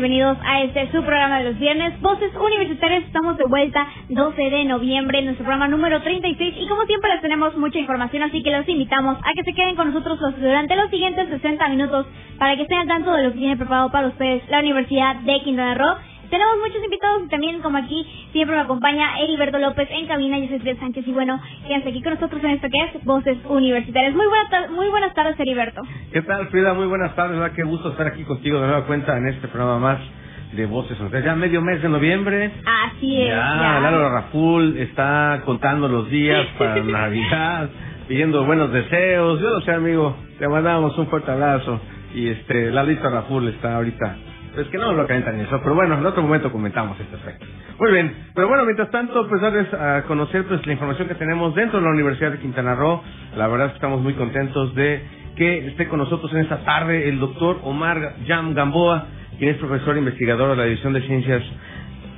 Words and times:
Bienvenidos 0.00 0.38
a 0.44 0.62
este 0.62 0.92
su 0.92 1.02
programa 1.02 1.40
de 1.40 1.46
los 1.46 1.58
viernes. 1.58 2.00
Voces 2.00 2.30
Universitarias, 2.36 3.02
estamos 3.02 3.36
de 3.36 3.42
vuelta 3.46 3.84
12 4.08 4.42
de 4.42 4.64
noviembre 4.64 5.18
en 5.18 5.24
nuestro 5.24 5.44
programa 5.44 5.66
número 5.66 6.00
36 6.00 6.54
y 6.56 6.68
como 6.68 6.84
siempre 6.84 7.10
les 7.10 7.20
tenemos 7.20 7.56
mucha 7.56 7.80
información, 7.80 8.22
así 8.22 8.40
que 8.44 8.52
los 8.52 8.68
invitamos 8.68 9.18
a 9.18 9.34
que 9.34 9.42
se 9.42 9.52
queden 9.54 9.74
con 9.74 9.92
nosotros 9.92 10.20
durante 10.38 10.76
los 10.76 10.88
siguientes 10.90 11.28
60 11.28 11.68
minutos 11.70 12.06
para 12.38 12.54
que 12.54 12.62
estén 12.62 12.78
al 12.78 12.86
tanto 12.86 13.12
de 13.12 13.24
lo 13.24 13.32
que 13.32 13.38
tiene 13.38 13.56
preparado 13.56 13.90
para 13.90 14.06
ustedes 14.06 14.48
la 14.48 14.60
Universidad 14.60 15.16
de 15.16 15.40
Quintana 15.40 15.74
Roo. 15.74 15.96
Tenemos 16.30 16.54
muchos 16.66 16.82
invitados 16.84 17.22
y 17.24 17.28
también 17.28 17.60
como 17.60 17.78
aquí 17.78 18.06
siempre 18.32 18.56
me 18.56 18.62
acompaña 18.62 19.18
Heriberto 19.20 19.58
López 19.58 19.88
en 19.90 20.06
cabina, 20.06 20.38
yo 20.38 20.48
soy 20.48 20.58
Fred 20.58 20.78
Sánchez 20.78 21.06
y 21.06 21.12
bueno, 21.12 21.40
quédense 21.66 21.88
aquí 21.88 22.02
con 22.02 22.14
nosotros 22.14 22.42
en 22.44 22.50
esto 22.50 22.68
que 22.70 22.98
es 22.98 23.04
Voces 23.04 23.38
Universitarias. 23.48 24.14
Muy 24.14 24.26
buenas, 24.26 24.50
tar- 24.50 24.70
muy 24.70 24.88
buenas 24.88 25.14
tardes 25.14 25.38
Heriberto. 25.40 25.82
¿Qué 26.12 26.22
tal, 26.22 26.48
Frida? 26.48 26.74
Muy 26.74 26.86
buenas 26.86 27.14
tardes, 27.14 27.38
¿verdad? 27.38 27.54
Qué 27.56 27.62
gusto 27.62 27.90
estar 27.90 28.06
aquí 28.08 28.24
contigo 28.24 28.60
de 28.60 28.66
nueva 28.66 28.84
cuenta 28.86 29.16
en 29.16 29.28
este 29.28 29.48
programa 29.48 29.78
más 29.78 29.98
de 30.52 30.66
Voces 30.66 30.98
Universitarias. 31.00 31.24
Ya 31.24 31.36
medio 31.36 31.60
mes 31.62 31.82
de 31.82 31.88
noviembre. 31.88 32.50
Así 32.64 33.22
es. 33.22 33.28
Ya, 33.28 33.80
Lalo 33.80 34.08
Raful 34.10 34.76
está 34.78 35.42
contando 35.44 35.88
los 35.88 36.08
días 36.10 36.46
para 36.58 36.82
Navidad, 36.82 37.68
pidiendo 38.06 38.44
buenos 38.44 38.72
deseos. 38.72 39.40
Yo 39.40 39.50
lo 39.50 39.60
sé, 39.62 39.72
amigo. 39.72 40.16
Te 40.38 40.48
mandamos 40.48 40.96
un 40.98 41.06
fuerte 41.08 41.30
abrazo. 41.30 41.80
Y 42.14 42.28
este, 42.28 42.70
Lalito 42.70 43.08
Raful 43.10 43.48
está 43.48 43.76
ahorita. 43.76 44.16
Es 44.58 44.66
que 44.68 44.78
no 44.78 44.92
lo 44.92 45.06
calientan 45.06 45.38
eso, 45.40 45.60
pero 45.62 45.74
bueno, 45.76 45.98
en 45.98 46.04
otro 46.04 46.22
momento 46.22 46.50
comentamos 46.50 46.98
este 46.98 47.14
aspecto. 47.14 47.46
Muy 47.78 47.92
bien, 47.92 48.12
pero 48.34 48.48
bueno, 48.48 48.64
mientras 48.64 48.90
tanto, 48.90 49.28
pues 49.28 49.40
darles 49.40 49.72
a 49.72 50.02
conocer 50.02 50.44
pues 50.44 50.66
la 50.66 50.72
información 50.72 51.06
que 51.06 51.14
tenemos 51.14 51.54
dentro 51.54 51.78
de 51.78 51.84
la 51.84 51.92
Universidad 51.92 52.32
de 52.32 52.38
Quintana 52.38 52.74
Roo. 52.74 53.00
La 53.36 53.46
verdad 53.46 53.66
es 53.66 53.72
que 53.72 53.76
estamos 53.76 54.00
muy 54.00 54.14
contentos 54.14 54.74
de 54.74 55.02
que 55.36 55.68
esté 55.68 55.86
con 55.86 56.00
nosotros 56.00 56.32
en 56.32 56.38
esta 56.38 56.64
tarde 56.64 57.08
el 57.08 57.20
doctor 57.20 57.60
Omar 57.62 58.16
Jam 58.26 58.54
Gamboa, 58.54 59.06
quien 59.38 59.50
es 59.50 59.58
profesor 59.58 59.94
e 59.94 60.00
investigador 60.00 60.50
de 60.50 60.56
la 60.56 60.64
División 60.64 60.92
de 60.92 61.02
Ciencias, 61.02 61.42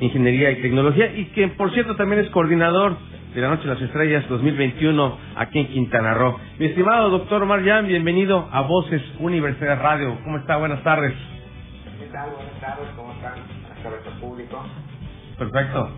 Ingeniería 0.01 0.51
y 0.51 0.63
Tecnología 0.63 1.13
y 1.15 1.27
que 1.27 1.49
por 1.49 1.71
cierto 1.73 1.97
también 1.97 2.23
es 2.23 2.31
coordinador 2.31 2.97
de 3.35 3.41
la 3.43 3.49
Noche 3.51 3.65
de 3.65 3.75
las 3.75 3.83
Estrellas 3.83 4.25
2021 4.31 5.19
aquí 5.37 5.59
en 5.59 5.67
Quintana 5.69 6.15
Roo. 6.15 6.39
Mi 6.59 6.67
estimado 6.67 7.11
doctor 7.11 7.43
Omar 7.43 7.63
Jam, 7.63 7.87
bienvenido 7.87 8.49
a 8.51 8.63
Voces 8.63 9.03
Universidad 9.19 9.79
Radio. 9.83 10.17
¿Cómo 10.25 10.39
está? 10.39 10.57
Buenas 10.57 10.83
tardes. 10.83 11.13
¿Qué 12.21 12.27
tal? 12.27 12.37
Buenas 12.37 12.61
tardes, 12.61 12.89
¿cómo 12.97 13.13
están? 13.13 13.33
Hasta 13.75 13.89
nuestro 13.89 14.13
público. 14.21 14.63
Perfecto. 15.39 15.91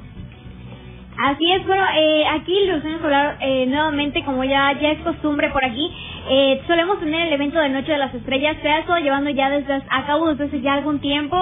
Así 1.18 1.52
es, 1.52 1.66
bueno, 1.66 1.84
eh, 1.96 2.24
aquí 2.28 2.66
los 2.66 2.82
vamos 2.84 3.00
a 3.00 3.04
hablar 3.04 3.38
eh, 3.40 3.66
nuevamente, 3.66 4.24
como 4.24 4.44
ya 4.44 4.72
ya 4.80 4.92
es 4.92 5.00
costumbre 5.00 5.50
por 5.50 5.64
aquí. 5.64 5.92
Eh, 6.30 6.62
solemos 6.68 7.00
tener 7.00 7.26
el 7.26 7.32
evento 7.32 7.58
de 7.58 7.70
Noche 7.70 7.92
de 7.92 7.98
las 7.98 8.14
Estrellas, 8.14 8.56
se 8.62 8.68
ha 8.68 8.78
estado 8.78 9.00
llevando 9.00 9.30
ya 9.30 9.50
desde 9.50 9.74
a 9.74 10.06
cabo 10.06 10.28
desde 10.28 10.44
hace 10.44 10.60
ya 10.60 10.74
algún 10.74 11.00
tiempo. 11.00 11.36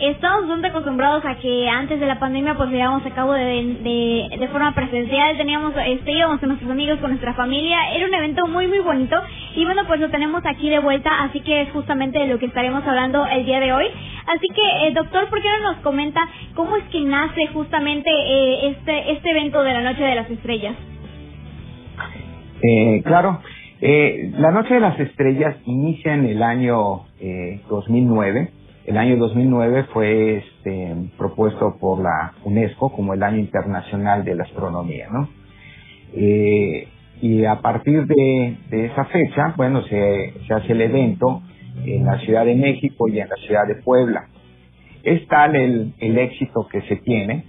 Estamos 0.00 0.42
bastante 0.42 0.68
acostumbrados 0.68 1.24
a 1.24 1.36
que 1.36 1.68
antes 1.68 2.00
de 2.00 2.06
la 2.06 2.18
pandemia 2.18 2.54
pues 2.54 2.70
llevábamos 2.70 3.06
a 3.06 3.10
cabo 3.10 3.32
de, 3.32 4.28
de, 4.38 4.48
forma 4.48 4.74
presencial, 4.74 5.36
teníamos, 5.36 5.72
este, 5.86 6.12
íbamos 6.12 6.40
con 6.40 6.48
nuestros 6.48 6.70
amigos, 6.70 6.98
con 6.98 7.10
nuestra 7.10 7.34
familia, 7.34 7.94
era 7.94 8.06
un 8.06 8.14
evento 8.14 8.46
muy 8.46 8.66
muy 8.66 8.80
bonito 8.80 9.16
y 9.54 9.64
bueno 9.64 9.82
pues 9.86 10.00
lo 10.00 10.10
tenemos 10.10 10.42
aquí 10.46 10.68
de 10.68 10.80
vuelta, 10.80 11.22
así 11.22 11.40
que 11.40 11.62
es 11.62 11.70
justamente 11.70 12.18
de 12.18 12.26
lo 12.26 12.38
que 12.38 12.46
estaremos 12.46 12.84
hablando 12.86 13.24
el 13.26 13.46
día 13.46 13.60
de 13.60 13.72
hoy. 13.72 13.86
Así 14.26 14.46
que 14.54 14.86
eh, 14.88 14.92
doctor, 14.94 15.28
¿por 15.28 15.40
qué 15.40 15.48
no 15.60 15.72
nos 15.72 15.82
comenta 15.82 16.20
cómo 16.54 16.76
es 16.76 16.84
que 16.84 17.00
nace 17.00 17.46
justamente 17.48 18.10
eh, 18.10 18.70
este, 18.70 19.12
este 19.12 19.30
evento 19.30 19.62
de 19.62 19.72
la 19.72 19.82
Noche 19.82 20.02
de 20.02 20.14
las 20.14 20.28
Estrellas? 20.30 20.74
Eh, 22.62 23.02
claro, 23.04 23.40
eh, 23.80 24.30
la 24.38 24.50
Noche 24.50 24.74
de 24.74 24.80
las 24.80 24.98
Estrellas 24.98 25.56
inicia 25.66 26.14
en 26.14 26.24
el 26.24 26.42
año 26.42 27.04
eh, 27.20 27.60
2009. 27.68 28.50
El 28.86 28.98
año 28.98 29.16
2009 29.16 29.84
fue 29.92 30.36
este, 30.38 30.94
propuesto 31.16 31.76
por 31.80 32.02
la 32.02 32.34
UNESCO 32.44 32.92
como 32.92 33.14
el 33.14 33.22
Año 33.22 33.38
Internacional 33.38 34.24
de 34.24 34.34
la 34.34 34.44
Astronomía, 34.44 35.08
¿no? 35.10 35.28
Eh, 36.12 36.88
y 37.22 37.44
a 37.44 37.60
partir 37.60 38.06
de, 38.06 38.56
esa 38.70 39.04
fecha, 39.06 39.54
bueno, 39.56 39.82
se, 39.84 40.34
se 40.46 40.54
hace 40.54 40.72
el 40.72 40.82
evento 40.82 41.42
en 41.84 42.04
la 42.04 42.18
Ciudad 42.20 42.44
de 42.44 42.54
México 42.54 43.08
y 43.08 43.20
en 43.20 43.28
la 43.28 43.36
Ciudad 43.36 43.66
de 43.66 43.76
Puebla. 43.76 44.26
Es 45.02 45.26
tal 45.28 45.56
el, 45.56 45.94
el 45.98 46.18
éxito 46.18 46.68
que 46.70 46.82
se 46.82 46.96
tiene, 46.96 47.44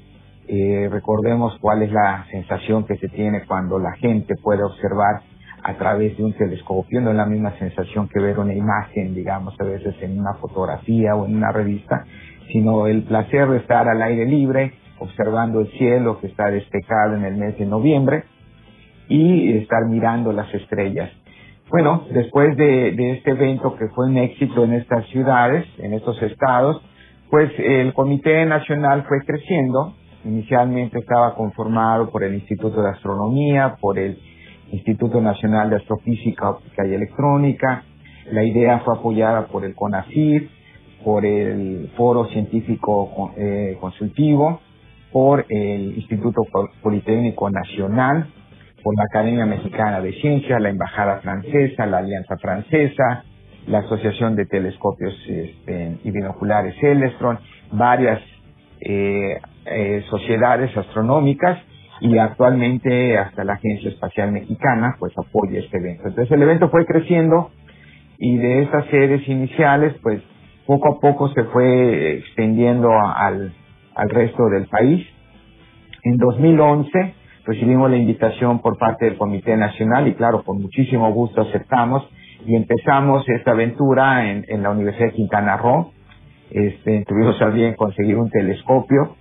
eh, 0.48 0.88
recordemos 0.92 1.58
cuál 1.60 1.82
es 1.82 1.92
la 1.92 2.26
sensación 2.30 2.86
que 2.86 2.98
se 2.98 3.08
tiene 3.10 3.46
cuando 3.48 3.80
la 3.80 3.94
gente 3.94 4.36
puede 4.42 4.64
observar 4.64 5.22
a 5.68 5.74
través 5.78 6.16
de 6.16 6.24
un 6.24 6.34
telescopio, 6.34 7.02
no 7.02 7.10
es 7.10 7.18
la 7.18 7.26
misma 7.26 7.58
sensación 7.58 8.08
que 8.08 8.22
ver 8.22 8.38
una 8.38 8.54
imagen, 8.54 9.16
digamos, 9.16 9.56
a 9.60 9.64
veces 9.64 9.96
en 10.02 10.20
una 10.20 10.36
fotografía 10.36 11.16
o 11.16 11.26
en 11.26 11.36
una 11.36 11.52
revista, 11.52 12.06
sino 12.52 12.86
el 12.86 13.02
placer 13.02 13.50
de 13.50 13.58
estar 13.58 13.88
al 13.90 14.00
aire 14.04 14.28
libre, 14.28 14.74
observando 15.00 15.62
el 15.62 15.72
cielo 15.72 16.20
que 16.20 16.28
está 16.28 16.52
despejado 16.52 17.16
en 17.16 17.26
el 17.26 17.38
mes 17.38 17.58
de 17.58 17.66
noviembre 17.66 18.26
y 19.08 19.58
estar 19.58 19.88
mirando 19.90 20.32
las 20.32 20.54
estrellas. 20.54 21.10
Bueno, 21.72 22.04
después 22.12 22.56
de, 22.58 22.92
de 22.92 23.14
este 23.14 23.32
evento 23.32 23.76
que 23.76 23.88
fue 23.88 24.06
un 24.06 24.18
éxito 24.18 24.66
en 24.66 24.74
estas 24.74 25.08
ciudades, 25.08 25.66
en 25.80 25.94
estos 25.94 26.22
estados, 26.22 26.80
pues 27.32 27.52
el 27.58 27.92
Comité 27.96 28.46
Nacional 28.46 29.04
fue 29.08 29.18
creciendo. 29.26 29.96
Inicialmente 30.26 31.00
estaba 31.00 31.34
conformado 31.34 32.12
por 32.12 32.24
el 32.24 32.36
Instituto 32.36 32.84
de 32.84 32.90
Astronomía, 32.92 33.78
por 33.82 33.98
el 33.98 34.20
Instituto 34.72 35.22
Nacional 35.22 35.70
de 35.70 35.78
Astrofísica, 35.78 36.50
Óptica 36.50 36.86
y 36.86 36.94
Electrónica. 36.94 37.84
La 38.32 38.44
idea 38.44 38.80
fue 38.80 38.96
apoyada 38.96 39.48
por 39.48 39.66
el 39.66 39.76
CONACYT, 39.76 40.50
por 41.04 41.26
el 41.26 41.92
Foro 41.96 42.26
Científico 42.26 43.32
eh, 43.38 43.78
Consultivo, 43.80 44.60
por 45.12 45.46
el 45.50 45.96
Instituto 45.96 46.42
Politécnico 46.82 47.50
Nacional, 47.50 48.28
por 48.84 48.96
la 48.98 49.04
Academia 49.04 49.46
Mexicana 49.46 50.02
de 50.02 50.14
Ciencias, 50.14 50.62
la 50.62 50.70
Embajada 50.70 51.20
Francesa, 51.22 51.86
la 51.86 52.00
Alianza 52.00 52.38
Francesa, 52.38 53.24
la 53.68 53.80
Asociación 53.80 54.36
de 54.36 54.46
Telescopios 54.46 55.14
este, 55.28 55.98
y 56.04 56.12
Binoculares 56.12 56.76
Celestron, 56.80 57.40
varias 57.72 58.20
eh, 58.82 59.40
eh, 59.66 60.04
sociedades 60.10 60.76
astronómicas 60.76 61.60
y 62.02 62.18
actualmente 62.18 63.18
hasta 63.18 63.44
la 63.44 63.54
Agencia 63.54 63.90
Espacial 63.90 64.32
Mexicana 64.32 64.96
pues 65.00 65.14
apoya 65.18 65.60
este 65.60 65.78
evento. 65.78 66.08
Entonces 66.08 66.32
el 66.32 66.42
evento 66.42 66.70
fue 66.70 66.86
creciendo 66.86 67.52
y 68.18 68.38
de 68.38 68.64
estas 68.64 68.86
sedes 68.88 69.28
iniciales 69.28 69.96
pues 70.02 70.22
poco 70.66 70.96
a 70.96 71.00
poco 71.00 71.30
se 71.30 71.44
fue 71.46 72.18
extendiendo 72.18 72.90
al, 72.92 73.54
al 73.96 74.10
resto 74.10 74.50
del 74.50 74.68
país. 74.68 75.08
En 76.04 76.18
2011 76.18 77.14
recibimos 77.46 77.90
la 77.90 77.98
invitación 77.98 78.60
por 78.60 78.78
parte 78.78 79.06
del 79.06 79.18
Comité 79.18 79.56
Nacional 79.56 80.08
y 80.08 80.16
claro, 80.16 80.44
con 80.44 80.62
muchísimo 80.62 81.12
gusto 81.14 81.42
aceptamos 81.42 82.08
y 82.46 82.56
empezamos 82.56 83.28
esta 83.30 83.52
aventura 83.52 84.30
en, 84.30 84.46
en 84.48 84.64
la 84.64 84.72
Universidad 84.72 85.08
de 85.08 85.14
Quintana 85.14 85.58
Roo. 85.58 85.92
Este, 86.52 87.04
tuvimos 87.08 87.42
a 87.42 87.48
bien 87.48 87.74
conseguir 87.76 88.18
un 88.18 88.30
telescopio 88.30 89.16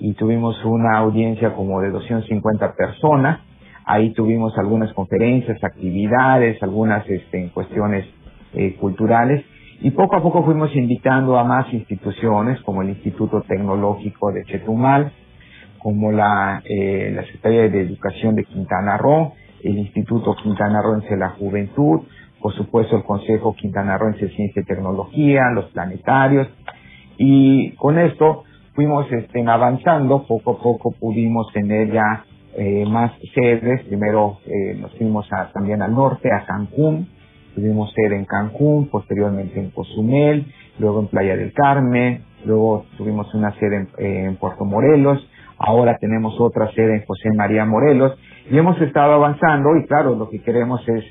y 0.00 0.14
tuvimos 0.14 0.62
una 0.64 0.98
audiencia 0.98 1.54
como 1.54 1.80
de 1.80 1.90
250 1.90 2.74
personas. 2.74 3.40
Ahí 3.84 4.12
tuvimos 4.12 4.56
algunas 4.58 4.92
conferencias, 4.92 5.62
actividades, 5.64 6.62
algunas 6.62 7.08
este, 7.08 7.50
cuestiones 7.52 8.06
eh, 8.54 8.76
culturales 8.76 9.44
y 9.80 9.92
poco 9.92 10.16
a 10.16 10.22
poco 10.22 10.44
fuimos 10.44 10.74
invitando 10.74 11.38
a 11.38 11.44
más 11.44 11.72
instituciones 11.72 12.60
como 12.62 12.82
el 12.82 12.90
Instituto 12.90 13.42
Tecnológico 13.42 14.32
de 14.32 14.44
Chetumal, 14.44 15.12
como 15.78 16.10
la, 16.10 16.60
eh, 16.64 17.12
la 17.14 17.22
Secretaría 17.22 17.68
de 17.68 17.82
Educación 17.82 18.34
de 18.34 18.44
Quintana 18.44 18.96
Roo, 18.96 19.34
el 19.62 19.78
Instituto 19.78 20.34
Quintana 20.42 20.82
Rooense 20.82 21.10
de 21.10 21.16
la 21.18 21.28
Juventud, 21.30 22.00
por 22.40 22.54
supuesto 22.54 22.96
el 22.96 23.04
Consejo 23.04 23.54
Quintana 23.54 23.96
Rooense 23.96 24.26
de 24.26 24.34
Ciencia 24.34 24.62
y 24.62 24.64
Tecnología, 24.64 25.42
los 25.54 25.66
planetarios, 25.66 26.48
y 27.16 27.70
con 27.76 28.00
esto 28.00 28.44
fuimos 28.78 29.10
este, 29.10 29.44
avanzando, 29.44 30.24
poco 30.24 30.52
a 30.52 30.62
poco 30.62 30.92
pudimos 30.92 31.52
tener 31.52 31.90
ya 31.90 32.24
eh, 32.56 32.84
más 32.88 33.10
sedes, 33.34 33.82
primero 33.88 34.38
eh, 34.46 34.76
nos 34.80 34.96
fuimos 34.96 35.26
a, 35.32 35.50
también 35.50 35.82
al 35.82 35.92
norte, 35.92 36.28
a 36.32 36.44
Cancún, 36.46 37.08
tuvimos 37.56 37.92
sede 37.92 38.14
en 38.14 38.24
Cancún, 38.24 38.88
posteriormente 38.88 39.58
en 39.58 39.70
Cozumel, 39.70 40.46
luego 40.78 41.00
en 41.00 41.08
Playa 41.08 41.36
del 41.36 41.52
Carmen, 41.52 42.22
luego 42.44 42.84
tuvimos 42.96 43.34
una 43.34 43.52
sede 43.58 43.88
en, 43.98 44.36
Puerto 44.36 44.64
Morelos, 44.64 45.28
ahora 45.58 45.96
tenemos 45.98 46.38
otra 46.38 46.70
sede 46.70 46.98
en 46.98 47.04
José 47.04 47.30
María 47.34 47.64
Morelos. 47.64 48.16
Y 48.48 48.58
hemos 48.58 48.80
estado 48.80 49.14
avanzando 49.14 49.76
y 49.76 49.88
claro, 49.88 50.14
lo 50.14 50.30
que 50.30 50.40
queremos 50.40 50.88
es 50.88 51.04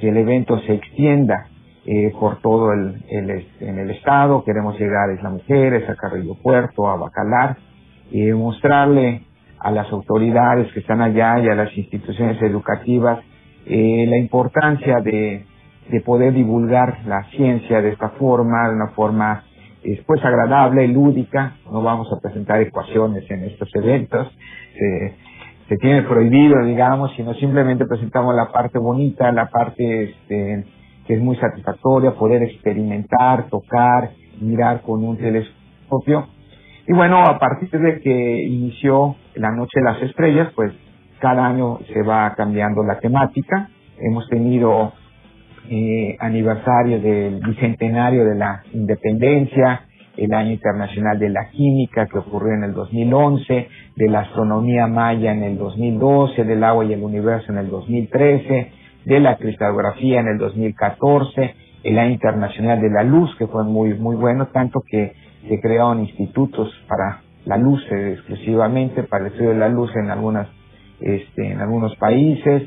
que 0.00 0.08
el 0.08 0.16
evento 0.16 0.58
se 0.62 0.74
extienda 0.74 1.46
eh, 1.86 2.12
por 2.18 2.40
todo 2.40 2.72
el, 2.72 3.02
en 3.08 3.78
el 3.78 3.90
estado, 3.90 4.44
queremos 4.44 4.78
llegar 4.78 5.10
a 5.10 5.14
Isla 5.14 5.30
Mujeres, 5.30 5.88
a 5.88 5.94
Carrillo 5.94 6.34
Puerto, 6.42 6.88
a 6.88 6.96
Bacalar 6.96 7.56
y 8.10 8.30
mostrarle 8.32 9.22
a 9.58 9.70
las 9.70 9.90
autoridades 9.92 10.72
que 10.72 10.80
están 10.80 11.00
allá 11.00 11.40
y 11.40 11.48
a 11.48 11.54
las 11.54 11.76
instituciones 11.76 12.40
educativas 12.42 13.20
eh, 13.66 14.06
la 14.08 14.18
importancia 14.18 15.00
de, 15.00 15.44
de 15.90 16.00
poder 16.00 16.34
divulgar 16.34 16.98
la 17.06 17.24
ciencia 17.30 17.80
de 17.80 17.90
esta 17.90 18.10
forma, 18.10 18.68
de 18.68 18.76
una 18.76 18.88
forma 18.88 19.44
después 19.82 20.20
pues 20.20 20.24
agradable, 20.24 20.88
lúdica, 20.88 21.56
no 21.70 21.82
vamos 21.82 22.08
a 22.10 22.20
presentar 22.20 22.60
ecuaciones 22.62 23.30
en 23.30 23.44
estos 23.44 23.68
eventos, 23.74 24.34
se 25.68 25.76
tiene 25.76 26.02
prohibido, 26.02 26.62
digamos, 26.64 27.12
sino 27.16 27.34
simplemente 27.34 27.86
presentamos 27.86 28.34
la 28.34 28.52
parte 28.52 28.78
bonita, 28.78 29.32
la 29.32 29.48
parte 29.48 30.04
este, 30.04 30.64
que 31.06 31.14
es 31.14 31.20
muy 31.20 31.36
satisfactoria, 31.36 32.12
poder 32.12 32.42
experimentar, 32.42 33.48
tocar, 33.48 34.10
mirar 34.40 34.82
con 34.82 35.04
un 35.04 35.16
telescopio. 35.16 36.28
Y 36.86 36.92
bueno, 36.92 37.22
a 37.24 37.38
partir 37.38 37.70
de 37.70 38.00
que 38.00 38.42
inició 38.42 39.16
la 39.34 39.50
Noche 39.50 39.80
de 39.80 39.82
las 39.82 40.02
Estrellas, 40.02 40.52
pues 40.54 40.72
cada 41.18 41.46
año 41.46 41.78
se 41.92 42.02
va 42.02 42.34
cambiando 42.36 42.82
la 42.82 42.98
temática. 42.98 43.70
Hemos 43.98 44.28
tenido 44.28 44.92
eh, 45.70 46.16
aniversario 46.20 47.00
del 47.00 47.40
bicentenario 47.40 48.24
de 48.26 48.34
la 48.34 48.62
independencia, 48.72 49.86
el 50.16 50.32
año 50.32 50.52
internacional 50.52 51.18
de 51.18 51.30
la 51.30 51.48
química 51.50 52.06
que 52.06 52.18
ocurrió 52.18 52.54
en 52.54 52.64
el 52.64 52.74
2011, 52.74 53.68
de 53.96 54.08
la 54.08 54.20
astronomía 54.20 54.86
maya 54.86 55.32
en 55.32 55.42
el 55.42 55.58
2012, 55.58 56.44
del 56.44 56.62
agua 56.62 56.84
y 56.84 56.92
el 56.92 57.02
universo 57.02 57.50
en 57.50 57.58
el 57.58 57.70
2013, 57.70 58.72
de 59.04 59.20
la 59.20 59.36
cristalografía 59.36 60.20
en 60.20 60.28
el 60.28 60.38
2014, 60.38 61.54
el 61.82 61.98
año 61.98 62.12
internacional 62.12 62.80
de 62.80 62.90
la 62.90 63.02
luz 63.02 63.34
que 63.36 63.46
fue 63.46 63.64
muy 63.64 63.94
muy 63.94 64.16
bueno, 64.16 64.48
tanto 64.48 64.80
que 64.86 65.12
se 65.48 65.60
crearon 65.60 66.00
institutos 66.00 66.70
para 66.88 67.22
la 67.44 67.58
luz 67.58 67.84
eh, 67.90 68.12
exclusivamente 68.14 69.02
para 69.02 69.26
el 69.26 69.32
estudio 69.32 69.50
de 69.50 69.58
la 69.58 69.68
luz 69.68 69.90
en 69.96 70.10
algunas 70.10 70.48
este, 71.00 71.52
en 71.52 71.60
algunos 71.60 71.94
países, 71.96 72.62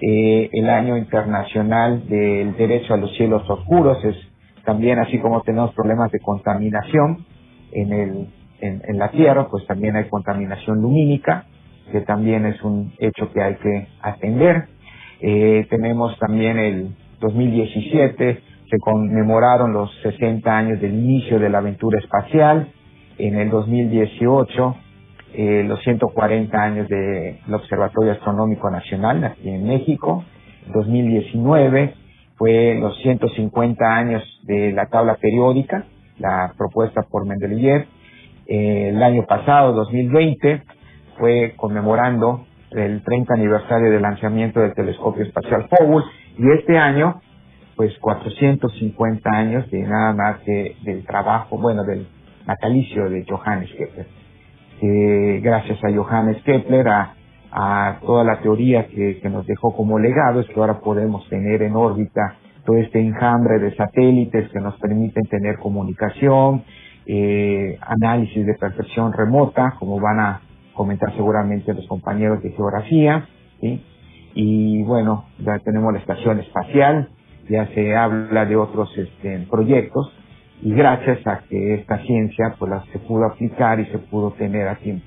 eh, 0.00 0.50
el 0.52 0.68
año 0.68 0.96
internacional 0.96 2.08
del 2.08 2.56
derecho 2.56 2.94
a 2.94 2.96
los 2.96 3.14
cielos 3.16 3.48
oscuros 3.48 4.04
es 4.04 4.16
también 4.64 4.98
así 4.98 5.18
como 5.18 5.42
tenemos 5.42 5.74
problemas 5.74 6.10
de 6.12 6.20
contaminación 6.20 7.24
en, 7.72 7.92
el, 7.92 8.28
en, 8.60 8.98
la 8.98 9.10
Tierra, 9.10 9.48
pues 9.48 9.66
también 9.66 9.96
hay 9.96 10.04
contaminación 10.08 10.80
lumínica, 10.80 11.46
que 11.90 12.00
también 12.02 12.46
es 12.46 12.62
un 12.62 12.92
hecho 12.98 13.32
que 13.32 13.42
hay 13.42 13.54
que 13.56 13.88
atender. 14.00 14.68
Eh, 15.24 15.66
tenemos 15.70 16.18
también 16.18 16.58
el 16.58 16.88
2017, 17.20 18.42
se 18.68 18.78
conmemoraron 18.78 19.72
los 19.72 19.88
60 20.02 20.50
años 20.50 20.80
del 20.80 20.94
inicio 20.94 21.38
de 21.38 21.48
la 21.48 21.58
aventura 21.58 22.00
espacial. 22.00 22.68
En 23.18 23.36
el 23.36 23.48
2018, 23.48 24.76
eh, 25.34 25.64
los 25.64 25.80
140 25.82 26.60
años 26.60 26.88
del 26.88 27.38
Observatorio 27.54 28.12
Astronómico 28.12 28.68
Nacional 28.68 29.22
aquí 29.22 29.48
en 29.48 29.64
México. 29.64 30.24
2019, 30.74 31.94
fue 32.36 32.76
los 32.80 32.96
150 33.02 33.84
años 33.84 34.22
de 34.42 34.72
la 34.72 34.86
tabla 34.86 35.16
periódica, 35.20 35.84
la 36.18 36.52
propuesta 36.58 37.02
por 37.02 37.26
Mendeleev. 37.26 37.86
Eh, 38.48 38.88
el 38.88 39.00
año 39.00 39.24
pasado, 39.26 39.72
2020, 39.72 40.62
fue 41.18 41.54
conmemorando 41.56 42.44
el 42.74 43.02
30 43.02 43.34
aniversario 43.34 43.90
del 43.90 44.02
lanzamiento 44.02 44.60
del 44.60 44.74
telescopio 44.74 45.24
espacial 45.24 45.68
Hubble 45.70 46.04
y 46.38 46.50
este 46.58 46.78
año, 46.78 47.20
pues 47.76 47.96
450 48.00 49.30
años 49.30 49.70
de 49.70 49.82
nada 49.82 50.12
más 50.12 50.40
que 50.40 50.76
del 50.82 51.04
trabajo, 51.04 51.58
bueno, 51.58 51.84
del 51.84 52.06
natalicio 52.46 53.08
de 53.08 53.24
Johannes 53.28 53.70
Kepler. 53.76 54.06
gracias 55.42 55.78
a 55.84 55.92
Johannes 55.92 56.42
Kepler, 56.42 56.88
a 56.88 57.14
a 57.52 57.98
toda 58.00 58.24
la 58.24 58.40
teoría 58.40 58.86
que, 58.88 59.20
nos 59.30 59.46
dejó 59.46 59.76
como 59.76 59.98
legado 59.98 60.40
es 60.40 60.46
que 60.48 60.58
ahora 60.58 60.80
podemos 60.80 61.28
tener 61.28 61.62
en 61.62 61.76
órbita 61.76 62.36
todo 62.64 62.78
este 62.78 62.98
enjambre 62.98 63.58
de 63.58 63.74
satélites 63.76 64.50
que 64.50 64.60
nos 64.60 64.78
permiten 64.78 65.24
tener 65.24 65.58
comunicación, 65.58 66.64
eh, 67.04 67.78
análisis 67.82 68.46
de 68.46 68.54
perfección 68.54 69.12
remota, 69.12 69.74
como 69.78 70.00
van 70.00 70.20
a 70.20 70.40
comentar 70.74 71.12
seguramente 71.14 71.74
los 71.74 71.86
compañeros 71.86 72.42
de 72.42 72.50
geografía, 72.50 73.28
y 74.34 74.82
bueno, 74.82 75.26
ya 75.38 75.58
tenemos 75.58 75.92
la 75.92 75.98
estación 76.00 76.40
espacial, 76.40 77.08
ya 77.48 77.66
se 77.68 77.94
habla 77.94 78.46
de 78.46 78.56
otros 78.56 78.96
este, 78.96 79.46
proyectos, 79.50 80.12
y 80.62 80.72
gracias 80.74 81.26
a 81.26 81.40
que 81.48 81.74
esta 81.74 81.98
ciencia 81.98 82.54
pues 82.58 82.70
la 82.70 82.82
se 82.92 82.98
pudo 83.00 83.26
aplicar 83.26 83.80
y 83.80 83.86
se 83.86 83.98
pudo 83.98 84.30
tener 84.32 84.68
a 84.68 84.76
tiempo. 84.76 85.04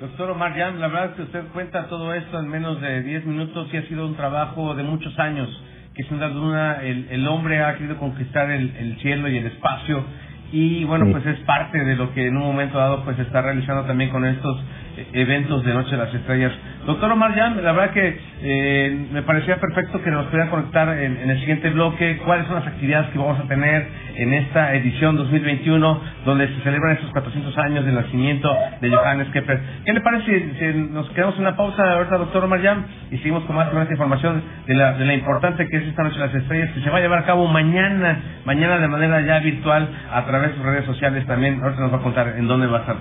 Doctor 0.00 0.30
Omar 0.30 0.54
Jan, 0.54 0.80
la 0.80 0.88
verdad 0.88 1.10
es 1.10 1.16
que 1.16 1.22
usted 1.22 1.44
cuenta 1.52 1.86
todo 1.88 2.12
esto 2.14 2.38
en 2.40 2.48
menos 2.48 2.80
de 2.80 3.02
10 3.02 3.26
minutos 3.26 3.68
y 3.72 3.76
ha 3.76 3.82
sido 3.86 4.06
un 4.06 4.16
trabajo 4.16 4.74
de 4.74 4.82
muchos 4.82 5.16
años, 5.18 5.48
que 5.94 6.02
sin 6.04 6.18
duda 6.18 6.82
el, 6.82 7.08
el 7.10 7.28
hombre 7.28 7.62
ha 7.62 7.74
querido 7.76 7.98
conquistar 7.98 8.50
el 8.50 8.98
cielo 9.00 9.28
y 9.28 9.38
el 9.38 9.46
espacio 9.46 10.04
y 10.52 10.84
bueno, 10.84 11.06
pues 11.10 11.24
es 11.24 11.38
parte 11.40 11.82
de 11.82 11.96
lo 11.96 12.12
que 12.12 12.26
en 12.26 12.36
un 12.36 12.42
momento 12.42 12.76
dado 12.76 13.02
pues 13.04 13.18
está 13.18 13.40
realizando 13.40 13.84
también 13.84 14.10
con 14.10 14.26
estos 14.26 14.62
eh, 14.98 15.06
eventos 15.14 15.64
de 15.64 15.72
Noche 15.72 15.92
de 15.92 15.96
las 15.96 16.14
Estrellas. 16.14 16.52
Doctor 16.84 17.10
Omar 17.10 17.34
Jan, 17.34 17.64
la 17.64 17.72
verdad 17.72 17.94
que 17.94 18.20
eh, 18.42 19.06
me 19.12 19.22
parecía 19.22 19.56
perfecto 19.56 20.02
que 20.02 20.10
nos 20.10 20.26
pudiera 20.26 20.50
conectar 20.50 20.88
en, 20.98 21.30
el 21.30 21.40
siguiente 21.40 21.70
bloque 21.70 22.18
cuáles 22.18 22.46
son 22.46 22.56
las 22.56 22.66
actividades 22.66 23.08
que 23.10 23.18
vamos 23.18 23.40
a 23.40 23.48
tener 23.48 23.88
en 24.16 24.32
esta 24.32 24.74
edición 24.74 25.16
2021 25.16 26.00
donde 26.24 26.48
se 26.48 26.60
celebran 26.62 26.92
estos 26.92 27.10
400 27.10 27.56
años 27.58 27.84
del 27.84 27.94
nacimiento 27.94 28.54
de 28.80 28.90
Johannes 28.90 29.28
Kepler. 29.28 29.60
¿Qué 29.84 29.92
le 29.92 30.00
parece 30.00 30.54
si, 30.58 30.78
nos 30.92 31.08
quedamos 31.10 31.34
en 31.36 31.42
una 31.42 31.56
pausa 31.56 31.94
ahorita, 31.94 32.18
doctor 32.18 32.44
Omar 32.44 32.62
Jan, 32.62 32.86
y 33.10 33.18
seguimos 33.18 33.44
con 33.44 33.56
más, 33.56 33.68
con 33.68 33.82
esta 33.82 33.94
información 33.94 34.42
de 34.66 34.74
la, 34.74 34.94
de 34.94 35.04
la 35.04 35.14
importante 35.14 35.68
que 35.68 35.76
es 35.76 35.84
esta 35.84 36.02
Noche 36.02 36.18
de 36.18 36.26
las 36.26 36.34
Estrellas 36.34 36.70
que 36.74 36.80
se 36.80 36.90
va 36.90 36.98
a 36.98 37.00
llevar 37.00 37.20
a 37.20 37.24
cabo 37.24 37.46
mañana, 37.48 38.20
mañana 38.44 38.78
de 38.78 38.88
manera 38.88 39.20
ya 39.22 39.38
virtual 39.40 39.88
a 40.12 40.24
través 40.24 40.50
de 40.50 40.56
sus 40.56 40.64
redes 40.64 40.84
sociales 40.84 41.26
también. 41.26 41.60
Ahorita 41.62 41.80
nos 41.80 41.92
va 41.92 41.98
a 41.98 42.02
contar 42.02 42.34
en 42.36 42.46
dónde 42.46 42.66
va 42.66 42.78
a 42.78 42.80
estar 42.80 42.96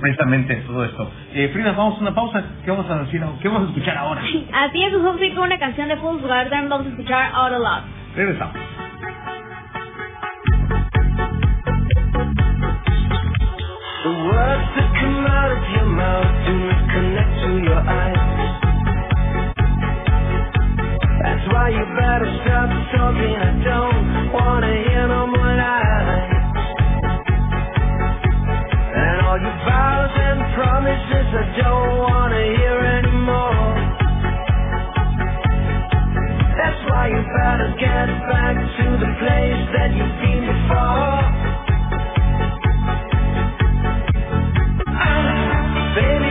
precisamente 0.00 0.56
todo 0.66 0.84
esto. 0.84 1.10
Eh, 1.34 1.50
Frida, 1.52 1.72
vamos 1.72 1.98
a 1.98 2.00
una 2.00 2.14
pausa. 2.14 2.42
¿Qué 2.64 2.70
vamos 2.70 2.88
a 2.90 2.98
decir? 2.98 3.22
¿Qué 3.40 3.48
vamos 3.48 3.68
a 3.68 3.70
escuchar 3.72 3.96
ahora? 3.96 4.22
Así 4.52 4.82
es, 4.82 4.92
vamos 4.92 5.20
a 5.20 5.24
ir 5.24 5.34
con 5.34 5.44
una 5.44 5.58
canción 5.58 5.88
de 5.88 5.96
Fools 5.96 6.22
Garden. 6.22 6.68
Vamos 6.68 6.86
a 6.86 6.90
escuchar 6.90 7.30
Out 7.34 7.52
of 7.52 7.58
Love. 7.58 7.84
Regresamos. 8.16 8.75
The 14.06 14.12
words 14.12 14.68
that 14.78 14.90
come 15.02 15.26
out 15.26 15.50
of 15.50 15.62
your 15.74 15.86
mouth 15.90 16.32
do 16.46 16.54
not 16.62 16.82
connect 16.94 17.34
to 17.42 17.50
your 17.66 17.82
eyes. 17.82 18.62
That's 21.22 21.46
why 21.52 21.68
you 21.70 21.84
better 21.98 22.30
stop 22.42 22.70
talking. 22.94 23.36
I 23.36 23.50
don't 23.64 24.32
wanna 24.32 24.72
hear 24.88 25.08
no 25.08 25.26
more 25.28 25.54
lies. 25.58 26.54
And 28.78 29.16
all 29.26 29.40
your 29.40 29.58
vows 29.66 30.14
and 30.28 30.40
promises 30.54 31.28
I 31.42 31.44
don't 31.62 31.98
wanna 31.98 32.42
hear 32.58 32.78
anymore. 32.98 33.98
That's 36.40 36.82
why 36.90 37.08
you 37.08 37.22
better 37.42 37.70
get 37.78 38.08
back 38.30 38.56
to 38.56 38.86
the 39.04 39.10
place 39.20 39.62
that 39.76 39.90
you've 39.96 40.16
been 40.22 40.42
before. 40.46 41.35
Baby, 45.96 46.25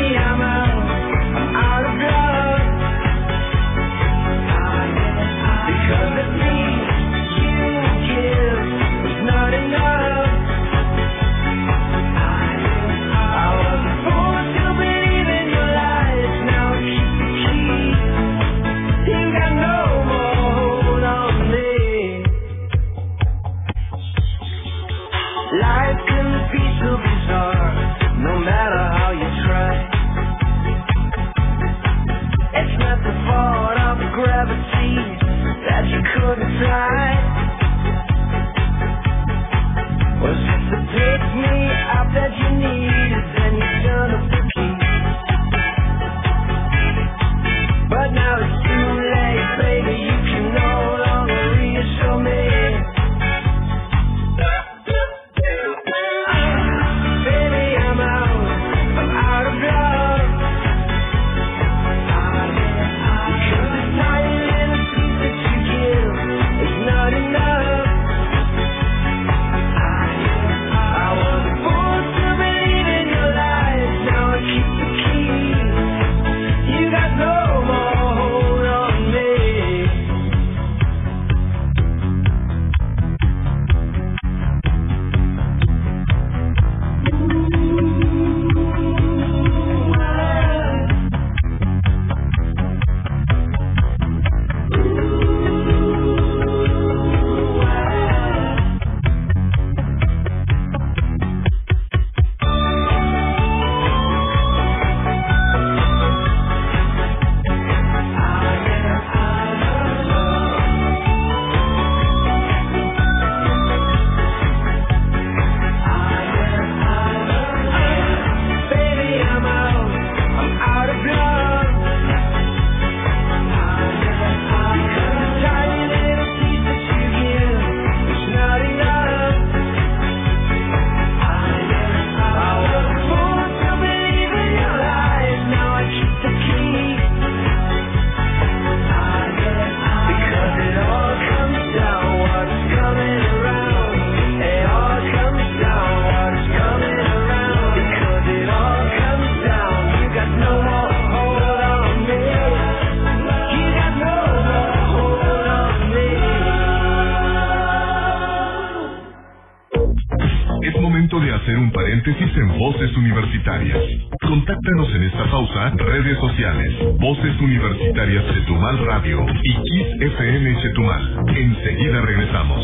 FM 169.99 170.61
Chetumal. 170.61 171.23
Enseguida 171.37 172.01
regresamos. 172.01 172.63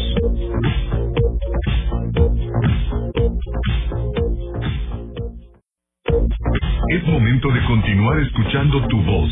Es 6.89 7.07
momento 7.07 7.50
de 7.51 7.63
continuar 7.63 8.19
escuchando 8.19 8.85
tu 8.88 9.01
voz, 9.03 9.29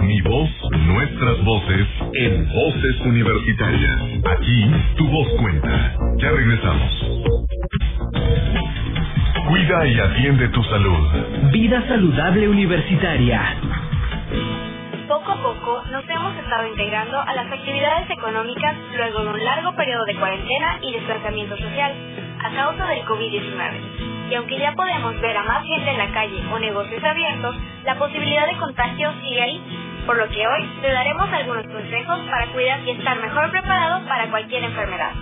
mi 0.00 0.20
voz, 0.20 0.50
nuestras 0.88 1.42
voces, 1.44 1.86
en 2.14 2.48
voces 2.48 3.00
universitarias. 3.06 4.00
Aquí 4.26 4.70
tu 4.98 5.08
voz 5.08 5.28
cuenta. 5.40 5.96
Ya 6.18 6.30
regresamos. 6.30 6.92
Cuida 9.48 9.86
y 9.86 10.00
atiende 10.00 10.48
tu 10.48 10.62
salud. 10.64 11.50
Vida 11.50 11.82
saludable 11.88 12.48
universitaria 12.48 13.56
estado 16.48 16.66
integrando 16.66 17.20
a 17.20 17.34
las 17.34 17.52
actividades 17.52 18.08
económicas 18.08 18.74
luego 18.96 19.22
de 19.22 19.28
un 19.28 19.44
largo 19.44 19.76
periodo 19.76 20.06
de 20.06 20.16
cuarentena 20.16 20.78
y 20.80 20.92
desplazamiento 20.92 21.58
social 21.58 21.92
a 22.42 22.50
causa 22.50 22.86
del 22.86 23.04
COVID-19. 23.04 24.30
Y 24.30 24.34
aunque 24.34 24.58
ya 24.58 24.72
podemos 24.72 25.20
ver 25.20 25.36
a 25.36 25.42
más 25.42 25.62
gente 25.66 25.90
en 25.90 25.98
la 25.98 26.10
calle 26.10 26.42
o 26.50 26.58
negocios 26.58 27.04
abiertos, 27.04 27.54
la 27.84 27.96
posibilidad 27.96 28.46
de 28.46 28.56
contagio 28.56 29.12
sigue 29.20 29.42
ahí, 29.42 29.62
por 30.06 30.16
lo 30.16 30.26
que 30.30 30.46
hoy 30.46 30.70
te 30.80 30.90
daremos 30.90 31.30
algunos 31.30 31.66
consejos 31.66 32.18
para 32.30 32.46
cuidar 32.46 32.80
y 32.80 32.92
estar 32.92 33.20
mejor 33.20 33.50
preparado 33.50 34.08
para 34.08 34.30
cualquier 34.30 34.64
enfermedad. 34.64 35.12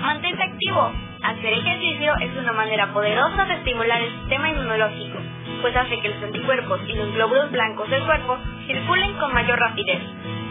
Mantente 0.00 0.42
activo. 0.42 0.92
Hacer 1.22 1.52
ejercicio 1.52 2.12
es 2.20 2.36
una 2.36 2.52
manera 2.52 2.92
poderosa 2.92 3.44
de 3.44 3.54
estimular 3.54 4.00
el 4.00 4.12
sistema 4.20 4.50
inmunológico 4.50 5.27
pues 5.60 5.74
hace 5.76 6.00
que 6.00 6.08
los 6.08 6.22
anticuerpos 6.22 6.80
y 6.86 6.92
los 6.94 7.12
glóbulos 7.14 7.50
blancos 7.50 7.88
del 7.90 8.04
cuerpo 8.04 8.38
circulen 8.66 9.14
con 9.14 9.32
mayor 9.32 9.58
rapidez, 9.58 10.00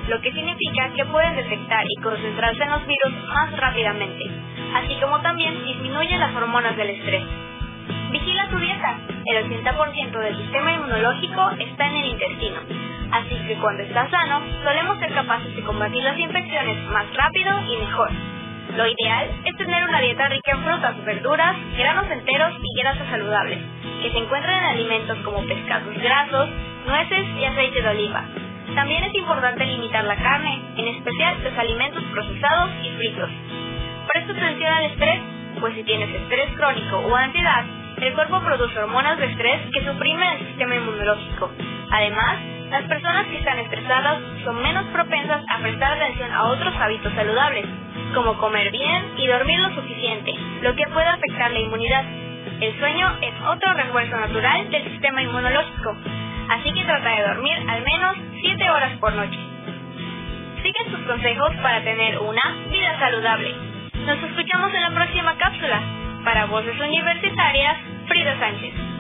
lo 0.08 0.20
que 0.22 0.32
significa 0.32 0.90
que 0.96 1.06
pueden 1.06 1.36
detectar 1.36 1.86
y 1.88 2.02
concentrarse 2.02 2.64
en 2.64 2.70
los 2.70 2.88
virus 2.88 3.14
más 3.28 3.58
rápidamente, 3.58 4.30
así 4.76 4.96
como 5.02 5.20
también 5.22 5.64
disminuye 5.66 6.18
las 6.18 6.36
hormonas 6.36 6.76
del 6.78 6.90
estrés. 6.92 7.24
Vigila 8.12 8.48
tu 8.50 8.58
dieta. 8.58 8.98
El 9.26 9.50
80% 9.50 10.20
del 10.20 10.38
sistema 10.38 10.72
inmunológico 10.72 11.50
está 11.60 11.88
en 11.88 11.98
el 11.98 12.06
intestino, 12.06 12.60
así 13.12 13.36
que 13.46 13.56
cuando 13.56 13.84
estás 13.84 14.10
sano, 14.10 14.42
solemos 14.64 15.00
ser 15.00 15.14
capaces 15.14 15.54
de 15.54 15.64
combatir 15.64 16.02
las 16.04 16.18
infecciones 16.18 16.82
más 16.90 17.06
rápido 17.14 17.60
y 17.68 17.78
mejor. 17.78 18.37
Lo 18.76 18.86
ideal 18.86 19.42
es 19.46 19.58
tener 19.58 19.84
una 19.86 20.00
dieta 20.02 20.28
rica 20.28 20.52
en 20.52 20.64
frutas, 20.64 21.06
verduras, 21.06 21.56
granos 21.78 22.12
enteros 22.12 22.54
y 22.62 22.80
grasas 22.80 23.08
saludables, 23.10 23.60
que 24.02 24.12
se 24.12 24.18
encuentran 24.18 24.64
en 24.64 24.70
alimentos 24.72 25.18
como 25.20 25.46
pescados 25.48 25.96
grasos, 25.98 26.50
nueces 26.86 27.26
y 27.40 27.46
aceite 27.46 27.82
de 27.82 27.90
oliva. 27.90 28.24
También 28.76 29.04
es 29.06 29.16
importante 29.16 29.66
limitar 29.66 30.04
la 30.04 30.16
carne, 30.18 30.62
en 30.78 30.88
especial 30.90 31.44
los 31.44 31.58
alimentos 31.58 32.04
procesados 32.12 32.70
y 32.84 32.90
fritos. 32.98 33.30
Presta 34.14 34.34
atención 34.34 34.74
al 34.74 34.86
estrés, 34.86 35.20
pues 35.60 35.74
si 35.74 35.84
tienes 35.84 36.14
estrés 36.14 36.50
crónico 36.56 36.98
o 36.98 37.16
ansiedad, 37.16 37.64
el 37.98 38.14
cuerpo 38.14 38.40
produce 38.42 38.78
hormonas 38.78 39.18
de 39.18 39.26
estrés 39.26 39.62
que 39.74 39.84
suprimen 39.84 40.30
el 40.34 40.48
sistema 40.48 40.76
inmunológico. 40.76 41.52
Además, 41.90 42.38
las 42.70 42.84
personas 42.84 43.26
que 43.28 43.38
están 43.38 43.58
estresadas 43.60 44.20
son 44.44 44.62
menos 44.62 44.86
propensas 44.88 45.42
a 45.50 45.58
prestar 45.60 45.94
atención 45.94 46.32
a 46.32 46.44
otros 46.44 46.74
hábitos 46.76 47.14
saludables, 47.14 47.66
como 48.14 48.38
comer 48.38 48.72
bien 48.72 49.14
y 49.18 49.28
dormir 49.28 49.60
lo 49.60 49.74
suficiente, 49.76 50.34
lo 50.62 50.76
que 50.76 50.88
puede 50.88 51.08
afectar 51.08 51.52
la 51.52 51.60
inmunidad. 51.60 52.04
El 52.60 52.78
sueño 52.80 53.18
es 53.22 53.34
otro 53.48 53.74
refuerzo 53.74 54.18
natural 54.18 54.70
del 54.72 54.84
sistema 54.90 55.22
inmunológico, 55.22 55.96
así 56.50 56.74
que 56.74 56.84
trata 56.84 57.10
de 57.10 57.28
dormir 57.28 57.58
al 57.68 57.84
menos 57.84 58.16
7 58.42 58.70
horas 58.70 58.98
por 59.00 59.14
noche. 59.14 59.40
Sigue 60.64 60.92
sus 60.92 61.00
consejos 61.06 61.56
para 61.62 61.84
tener 61.84 62.20
una 62.20 62.56
vida 62.70 62.98
saludable. 63.00 63.54
Nos 64.06 64.24
escuchamos 64.24 64.74
en 64.74 64.82
la 64.82 64.92
próxima 64.92 65.38
cápsula. 65.38 65.82
Para 66.24 66.46
Voces 66.46 66.80
Universitarias, 66.80 67.78
Frida 68.08 68.40
Sánchez. 68.40 68.97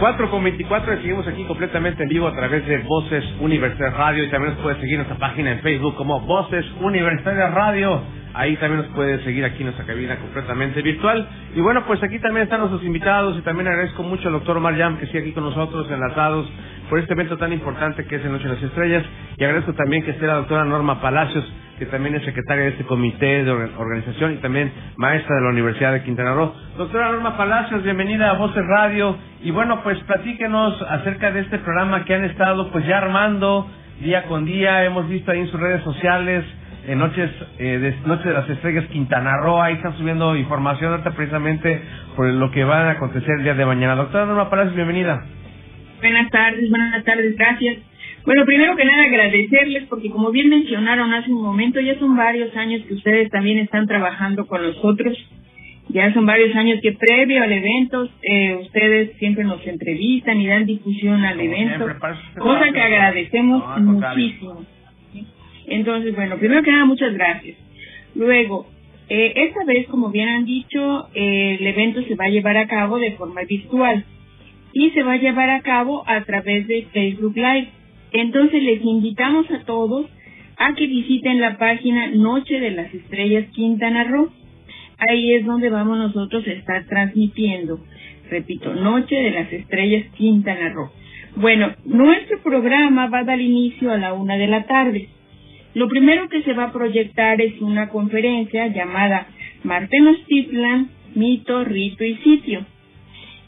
4 0.00 0.30
con 0.30 0.42
24 0.42 0.96
seguimos 0.96 1.28
aquí 1.28 1.44
completamente 1.44 2.02
en 2.02 2.08
vivo 2.08 2.26
a 2.26 2.32
través 2.32 2.66
de 2.66 2.78
Voces 2.78 3.22
Universidad 3.38 3.94
Radio 3.94 4.24
y 4.24 4.30
también 4.30 4.54
nos 4.54 4.62
puedes 4.62 4.78
seguir 4.80 4.94
en 4.94 5.06
nuestra 5.06 5.18
página 5.18 5.52
en 5.52 5.60
Facebook 5.60 5.94
como 5.96 6.20
Voces 6.20 6.64
Universidad 6.80 7.52
Radio. 7.52 8.00
Ahí 8.32 8.56
también 8.56 8.80
nos 8.80 8.94
puedes 8.94 9.22
seguir 9.24 9.44
aquí 9.44 9.58
en 9.58 9.64
nuestra 9.64 9.84
cabina 9.84 10.16
completamente 10.16 10.80
virtual. 10.80 11.28
Y 11.54 11.60
bueno, 11.60 11.84
pues 11.86 12.02
aquí 12.02 12.18
también 12.18 12.44
están 12.44 12.60
nuestros 12.60 12.82
invitados 12.82 13.36
y 13.36 13.42
también 13.42 13.68
agradezco 13.68 14.02
mucho 14.02 14.28
al 14.28 14.32
doctor 14.32 14.56
Omar 14.56 14.74
Yam 14.74 14.96
que 14.96 15.06
sigue 15.08 15.18
aquí 15.18 15.32
con 15.32 15.44
nosotros 15.44 15.86
enlazados 15.90 16.48
por 16.88 16.98
este 16.98 17.12
evento 17.12 17.36
tan 17.36 17.52
importante 17.52 18.06
que 18.06 18.16
es 18.16 18.24
en 18.24 18.32
Noche 18.32 18.48
de 18.48 18.54
las 18.54 18.62
Estrellas. 18.62 19.04
Y 19.36 19.44
agradezco 19.44 19.74
también 19.74 20.02
que 20.02 20.12
esté 20.12 20.26
la 20.26 20.36
doctora 20.36 20.64
Norma 20.64 20.98
Palacios 21.02 21.44
que 21.80 21.86
también 21.86 22.14
es 22.14 22.22
secretaria 22.26 22.64
de 22.64 22.70
este 22.72 22.84
comité 22.84 23.42
de 23.42 23.50
organización 23.50 24.34
y 24.34 24.36
también 24.36 24.70
maestra 24.96 25.36
de 25.36 25.40
la 25.40 25.48
Universidad 25.48 25.94
de 25.94 26.02
Quintana 26.02 26.34
Roo. 26.34 26.52
Doctora 26.76 27.10
Norma 27.10 27.38
Palacios, 27.38 27.82
bienvenida 27.82 28.28
a 28.28 28.34
Voces 28.34 28.62
Radio. 28.66 29.16
Y 29.42 29.50
bueno, 29.50 29.82
pues 29.82 29.98
platíquenos 30.00 30.82
acerca 30.82 31.32
de 31.32 31.40
este 31.40 31.58
programa 31.58 32.04
que 32.04 32.14
han 32.14 32.24
estado 32.24 32.70
pues 32.70 32.86
ya 32.86 32.98
armando 32.98 33.66
día 33.98 34.24
con 34.24 34.44
día. 34.44 34.84
Hemos 34.84 35.08
visto 35.08 35.30
ahí 35.30 35.40
en 35.40 35.48
sus 35.48 35.58
redes 35.58 35.82
sociales, 35.82 36.44
en 36.86 36.98
Noches, 36.98 37.30
eh, 37.58 37.78
de, 37.78 37.96
Noche 38.06 38.28
de 38.28 38.34
las 38.34 38.50
Estrellas 38.50 38.84
Quintana 38.92 39.38
Roo, 39.38 39.62
ahí 39.62 39.76
están 39.76 39.96
subiendo 39.96 40.36
información 40.36 40.92
ahorita 40.92 41.12
precisamente 41.12 41.80
por 42.14 42.26
lo 42.26 42.50
que 42.50 42.62
va 42.62 42.88
a 42.88 42.90
acontecer 42.90 43.36
el 43.38 43.44
día 43.44 43.54
de 43.54 43.64
mañana. 43.64 43.94
Doctora 43.94 44.26
Norma 44.26 44.50
Palacios, 44.50 44.76
bienvenida. 44.76 45.24
Buenas 46.02 46.28
tardes, 46.28 46.68
buenas 46.68 47.04
tardes, 47.04 47.36
gracias. 47.38 47.89
Bueno, 48.30 48.44
primero 48.46 48.76
que 48.76 48.84
nada 48.84 49.02
agradecerles 49.06 49.88
porque 49.88 50.08
como 50.08 50.30
bien 50.30 50.50
mencionaron 50.50 51.12
hace 51.12 51.32
un 51.32 51.42
momento, 51.42 51.80
ya 51.80 51.98
son 51.98 52.16
varios 52.16 52.56
años 52.56 52.80
que 52.86 52.94
ustedes 52.94 53.28
también 53.28 53.58
están 53.58 53.88
trabajando 53.88 54.46
con 54.46 54.62
nosotros. 54.62 55.18
Ya 55.88 56.14
son 56.14 56.26
varios 56.26 56.54
años 56.54 56.78
que 56.80 56.92
previo 56.92 57.42
al 57.42 57.50
evento 57.50 58.08
eh, 58.22 58.54
ustedes 58.62 59.16
siempre 59.18 59.42
nos 59.42 59.66
entrevistan 59.66 60.40
y 60.40 60.46
dan 60.46 60.64
difusión 60.64 61.24
al 61.24 61.40
evento, 61.40 61.88
cosa 62.38 62.70
que 62.72 62.80
agradecemos 62.80 63.80
muchísimo. 63.80 64.64
Entonces, 65.66 66.14
bueno, 66.14 66.36
primero 66.38 66.62
que 66.62 66.70
nada, 66.70 66.84
muchas 66.84 67.12
gracias. 67.12 67.58
Luego, 68.14 68.68
eh, 69.08 69.32
esta 69.34 69.64
vez, 69.64 69.88
como 69.88 70.10
bien 70.10 70.28
han 70.28 70.44
dicho, 70.44 71.08
eh, 71.14 71.56
el 71.58 71.66
evento 71.66 72.00
se 72.02 72.14
va 72.14 72.26
a 72.26 72.30
llevar 72.30 72.56
a 72.58 72.68
cabo 72.68 73.00
de 73.00 73.10
forma 73.10 73.40
virtual 73.42 74.04
y 74.72 74.90
se 74.90 75.02
va 75.02 75.14
a 75.14 75.16
llevar 75.16 75.50
a 75.50 75.62
cabo 75.62 76.04
a 76.06 76.20
través 76.20 76.68
de 76.68 76.86
Facebook 76.92 77.34
Live. 77.34 77.79
Entonces 78.12 78.62
les 78.62 78.84
invitamos 78.84 79.50
a 79.50 79.60
todos 79.64 80.06
a 80.56 80.74
que 80.74 80.86
visiten 80.86 81.40
la 81.40 81.56
página 81.58 82.08
Noche 82.08 82.60
de 82.60 82.72
las 82.72 82.92
Estrellas 82.92 83.46
Quintana 83.54 84.04
Roo. 84.04 84.30
Ahí 84.98 85.34
es 85.34 85.46
donde 85.46 85.70
vamos 85.70 85.96
nosotros 85.96 86.46
a 86.46 86.52
estar 86.52 86.84
transmitiendo. 86.86 87.80
Repito, 88.30 88.74
Noche 88.74 89.14
de 89.14 89.30
las 89.30 89.52
Estrellas 89.52 90.06
Quintana 90.16 90.68
Roo. 90.70 90.90
Bueno, 91.36 91.72
nuestro 91.84 92.40
programa 92.42 93.06
va 93.06 93.20
a 93.20 93.24
dar 93.24 93.40
inicio 93.40 93.90
a 93.90 93.96
la 93.96 94.12
una 94.12 94.36
de 94.36 94.48
la 94.48 94.64
tarde. 94.64 95.08
Lo 95.74 95.88
primero 95.88 96.28
que 96.28 96.42
se 96.42 96.52
va 96.52 96.64
a 96.64 96.72
proyectar 96.72 97.40
es 97.40 97.60
una 97.60 97.88
conferencia 97.88 98.66
llamada 98.66 99.28
Martenochtitlan, 99.62 100.90
mito, 101.14 101.64
rito 101.64 102.04
y 102.04 102.16
sitio 102.16 102.66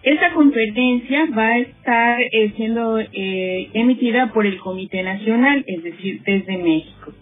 esta 0.03 0.33
conferencia 0.35 1.29
va 1.37 1.47
a 1.47 1.59
estar 1.59 2.21
eh, 2.21 2.53
siendo 2.57 2.99
eh, 2.99 3.71
emitida 3.73 4.33
por 4.33 4.47
el 4.47 4.59
Comité 4.59 5.03
Nacional, 5.03 5.65
es 5.67 5.83
decir, 5.83 6.21
desde 6.25 6.57
México. 6.59 7.13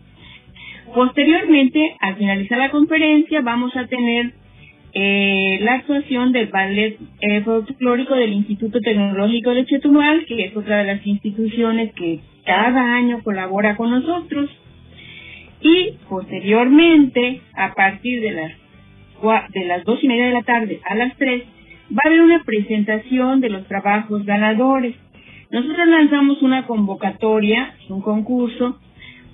Posteriormente, 0.95 1.95
al 2.01 2.17
finalizar 2.17 2.59
la 2.59 2.71
conferencia, 2.71 3.43
vamos 3.43 3.77
a 3.77 3.87
tener 3.87 4.33
eh, 4.95 5.59
la 5.61 5.75
actuación 5.75 6.33
del 6.33 6.47
ballet 6.47 6.97
folclórico 7.45 8.15
del 8.15 8.33
Instituto 8.33 8.81
Tecnológico 8.81 9.51
de 9.51 9.67
Chetumal, 9.67 10.25
que 10.25 10.47
es 10.47 10.57
otra 10.57 10.79
de 10.79 10.85
las 10.85 11.07
instituciones 11.07 11.93
que 11.93 12.21
cada 12.47 12.97
año 12.97 13.23
colabora 13.23 13.77
con 13.77 13.91
nosotros. 13.91 14.51
Y 15.61 15.97
posteriormente, 16.09 17.43
a 17.55 17.75
partir 17.75 18.23
de 18.23 18.31
las, 18.33 18.53
de 19.53 19.65
las 19.67 19.85
dos 19.85 20.03
y 20.03 20.09
media 20.09 20.27
de 20.27 20.33
la 20.33 20.43
tarde 20.43 20.81
a 20.83 20.95
las 20.95 21.15
tres, 21.19 21.45
va 21.93 22.01
a 22.05 22.09
haber 22.09 22.21
una 22.21 22.43
presentación 22.45 23.41
de 23.41 23.51
los 23.51 23.67
trabajos 23.67 24.25
ganadores. 24.25 24.95
Nosotros 25.51 25.89
lanzamos 25.89 26.41
una 26.43 26.67
convocatoria, 26.67 27.75
un 27.89 28.01
concurso, 28.01 28.79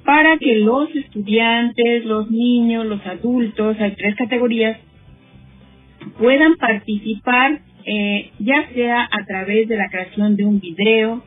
para 0.04 0.38
que 0.38 0.56
los 0.60 0.94
estudiantes, 0.94 2.04
los 2.04 2.30
niños, 2.30 2.86
los 2.86 3.04
adultos, 3.06 3.76
hay 3.80 3.92
tres 3.96 4.14
categorías, 4.14 4.78
puedan 6.18 6.56
participar, 6.56 7.60
eh, 7.84 8.30
ya 8.38 8.68
sea 8.72 9.02
a 9.10 9.24
través 9.26 9.68
de 9.68 9.76
la 9.76 9.88
creación 9.90 10.36
de 10.36 10.44
un 10.44 10.60
video 10.60 11.22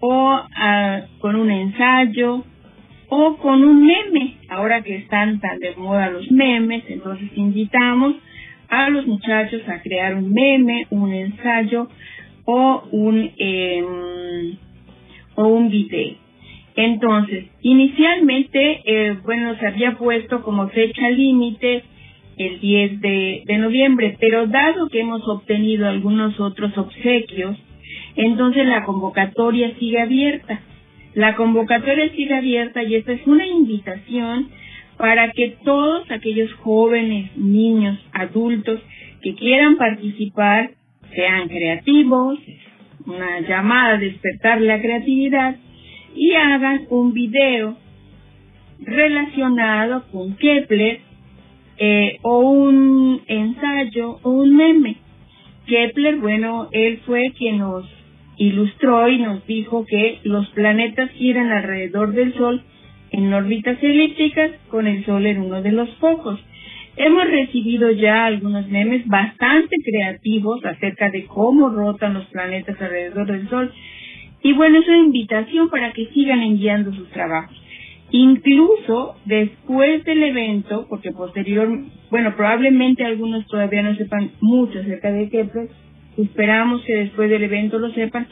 o 0.00 0.40
ah, 0.56 1.02
con 1.20 1.36
un 1.36 1.50
ensayo 1.50 2.44
o 3.08 3.36
con 3.36 3.62
un 3.62 3.86
meme. 3.86 4.36
Ahora 4.48 4.82
que 4.82 4.96
están 4.96 5.38
tan 5.40 5.58
de 5.58 5.74
moda 5.76 6.10
los 6.10 6.30
memes, 6.30 6.84
entonces 6.88 7.28
invitamos 7.36 8.16
a 8.68 8.90
los 8.90 9.06
muchachos 9.06 9.62
a 9.68 9.80
crear 9.82 10.14
un 10.14 10.32
meme, 10.32 10.86
un 10.90 11.12
ensayo 11.12 11.88
o 12.44 12.82
un, 12.92 13.30
em, 13.36 14.56
o 15.34 15.46
un 15.46 15.70
video. 15.70 16.16
Entonces, 16.76 17.46
inicialmente, 17.62 18.82
eh, 18.84 19.16
bueno, 19.24 19.56
se 19.58 19.66
había 19.66 19.96
puesto 19.98 20.42
como 20.42 20.68
fecha 20.68 21.10
límite 21.10 21.82
el 22.36 22.60
10 22.60 23.00
de, 23.00 23.42
de 23.46 23.58
noviembre, 23.58 24.16
pero 24.20 24.46
dado 24.46 24.88
que 24.88 25.00
hemos 25.00 25.26
obtenido 25.28 25.88
algunos 25.88 26.38
otros 26.38 26.76
obsequios, 26.78 27.56
entonces 28.14 28.64
la 28.66 28.84
convocatoria 28.84 29.74
sigue 29.78 30.00
abierta. 30.00 30.60
La 31.14 31.34
convocatoria 31.34 32.10
sigue 32.14 32.34
abierta 32.34 32.82
y 32.82 32.94
esta 32.94 33.12
es 33.12 33.26
una 33.26 33.46
invitación 33.46 34.48
para 34.98 35.30
que 35.30 35.56
todos 35.64 36.10
aquellos 36.10 36.52
jóvenes, 36.54 37.36
niños, 37.36 37.98
adultos 38.12 38.80
que 39.22 39.34
quieran 39.34 39.76
participar 39.76 40.70
sean 41.14 41.48
creativos, 41.48 42.38
una 43.06 43.40
llamada 43.40 43.94
a 43.94 43.98
despertar 43.98 44.60
la 44.60 44.80
creatividad 44.80 45.56
y 46.14 46.34
hagan 46.34 46.86
un 46.90 47.12
video 47.12 47.76
relacionado 48.80 50.04
con 50.10 50.36
Kepler 50.36 51.00
eh, 51.78 52.18
o 52.22 52.40
un 52.40 53.22
ensayo 53.28 54.18
o 54.22 54.30
un 54.30 54.56
meme. 54.56 54.96
Kepler, 55.66 56.16
bueno, 56.16 56.68
él 56.72 57.00
fue 57.06 57.32
quien 57.36 57.58
nos 57.58 57.86
ilustró 58.36 59.08
y 59.08 59.18
nos 59.18 59.46
dijo 59.46 59.84
que 59.86 60.18
los 60.24 60.48
planetas 60.50 61.10
giran 61.12 61.52
alrededor 61.52 62.12
del 62.12 62.34
Sol 62.34 62.62
en 63.18 63.34
órbitas 63.34 63.82
elípticas 63.82 64.52
con 64.70 64.86
el 64.86 65.04
Sol 65.04 65.26
en 65.26 65.40
uno 65.40 65.60
de 65.60 65.72
los 65.72 65.90
focos. 65.96 66.40
Hemos 66.96 67.28
recibido 67.28 67.90
ya 67.90 68.26
algunos 68.26 68.68
memes 68.68 69.06
bastante 69.06 69.76
creativos 69.84 70.64
acerca 70.64 71.10
de 71.10 71.26
cómo 71.26 71.68
rotan 71.68 72.14
los 72.14 72.26
planetas 72.26 72.80
alrededor 72.80 73.26
del 73.26 73.48
Sol. 73.48 73.72
Y 74.42 74.52
bueno, 74.52 74.78
es 74.78 74.88
una 74.88 74.98
invitación 74.98 75.68
para 75.68 75.92
que 75.92 76.06
sigan 76.06 76.42
enviando 76.42 76.92
sus 76.92 77.08
trabajos. 77.10 77.56
Incluso 78.10 79.16
después 79.26 80.04
del 80.04 80.22
evento, 80.22 80.86
porque 80.88 81.10
posterior, 81.12 81.68
bueno, 82.10 82.34
probablemente 82.36 83.04
algunos 83.04 83.46
todavía 83.48 83.82
no 83.82 83.96
sepan 83.96 84.30
mucho 84.40 84.78
acerca 84.78 85.10
de 85.10 85.28
Kepler, 85.28 85.68
esperamos 86.16 86.82
que 86.84 86.94
después 86.94 87.28
del 87.28 87.42
evento 87.42 87.78
lo 87.78 87.90
sepan, 87.90 88.26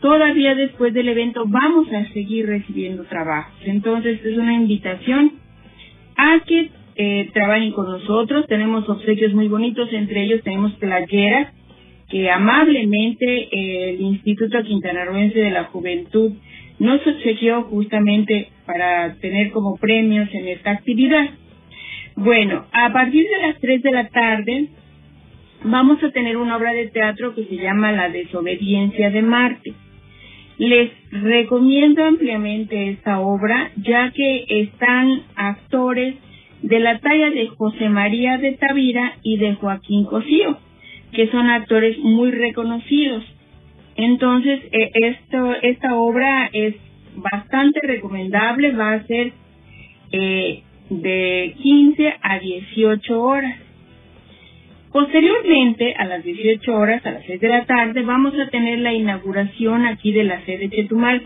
todavía 0.00 0.54
después 0.54 0.92
del 0.94 1.08
evento 1.08 1.44
vamos 1.46 1.92
a 1.92 2.06
seguir 2.12 2.46
recibiendo 2.46 3.04
trabajos. 3.04 3.54
Entonces 3.64 4.24
es 4.24 4.36
una 4.36 4.54
invitación 4.54 5.32
a 6.16 6.40
que 6.46 6.70
eh, 6.96 7.30
trabajen 7.32 7.72
con 7.72 7.86
nosotros. 7.86 8.46
Tenemos 8.46 8.88
obsequios 8.88 9.32
muy 9.34 9.48
bonitos, 9.48 9.92
entre 9.92 10.24
ellos 10.24 10.42
tenemos 10.42 10.72
playeras 10.74 11.54
que 12.10 12.28
amablemente 12.28 13.24
eh, 13.24 13.90
el 13.90 14.00
Instituto 14.00 14.62
Quintanarroense 14.62 15.38
de 15.38 15.50
la 15.50 15.64
Juventud 15.64 16.32
nos 16.80 17.06
obsequió 17.06 17.62
justamente 17.64 18.48
para 18.66 19.14
tener 19.20 19.52
como 19.52 19.76
premios 19.76 20.28
en 20.32 20.48
esta 20.48 20.72
actividad. 20.72 21.30
Bueno, 22.16 22.66
a 22.72 22.92
partir 22.92 23.24
de 23.24 23.46
las 23.46 23.60
3 23.60 23.82
de 23.82 23.90
la 23.92 24.08
tarde 24.08 24.68
vamos 25.62 26.02
a 26.02 26.10
tener 26.10 26.36
una 26.36 26.56
obra 26.56 26.72
de 26.72 26.88
teatro 26.88 27.34
que 27.34 27.44
se 27.44 27.56
llama 27.56 27.92
La 27.92 28.08
desobediencia 28.08 29.10
de 29.10 29.22
Marte. 29.22 29.72
Les 30.60 30.90
recomiendo 31.10 32.04
ampliamente 32.04 32.90
esta 32.90 33.18
obra, 33.18 33.70
ya 33.76 34.10
que 34.10 34.44
están 34.46 35.22
actores 35.34 36.16
de 36.60 36.78
la 36.80 36.98
talla 36.98 37.30
de 37.30 37.46
José 37.46 37.88
María 37.88 38.36
de 38.36 38.58
Tavira 38.58 39.14
y 39.22 39.38
de 39.38 39.54
Joaquín 39.54 40.04
Cosío, 40.04 40.58
que 41.12 41.28
son 41.28 41.48
actores 41.48 41.96
muy 42.00 42.30
reconocidos. 42.32 43.24
Entonces, 43.96 44.60
esto, 44.70 45.54
esta 45.62 45.94
obra 45.94 46.50
es 46.52 46.74
bastante 47.16 47.80
recomendable, 47.82 48.72
va 48.72 48.92
a 48.92 49.06
ser 49.06 49.32
eh, 50.12 50.62
de 50.90 51.54
15 51.56 52.14
a 52.20 52.38
18 52.38 53.18
horas. 53.18 53.58
Posteriormente, 54.92 55.94
a 55.96 56.04
las 56.04 56.24
18 56.24 56.74
horas, 56.74 57.06
a 57.06 57.12
las 57.12 57.24
6 57.24 57.40
de 57.40 57.48
la 57.48 57.64
tarde, 57.64 58.02
vamos 58.02 58.34
a 58.34 58.50
tener 58.50 58.80
la 58.80 58.92
inauguración 58.92 59.86
aquí 59.86 60.12
de 60.12 60.24
la 60.24 60.44
sede 60.44 60.68
Chetumal, 60.68 61.22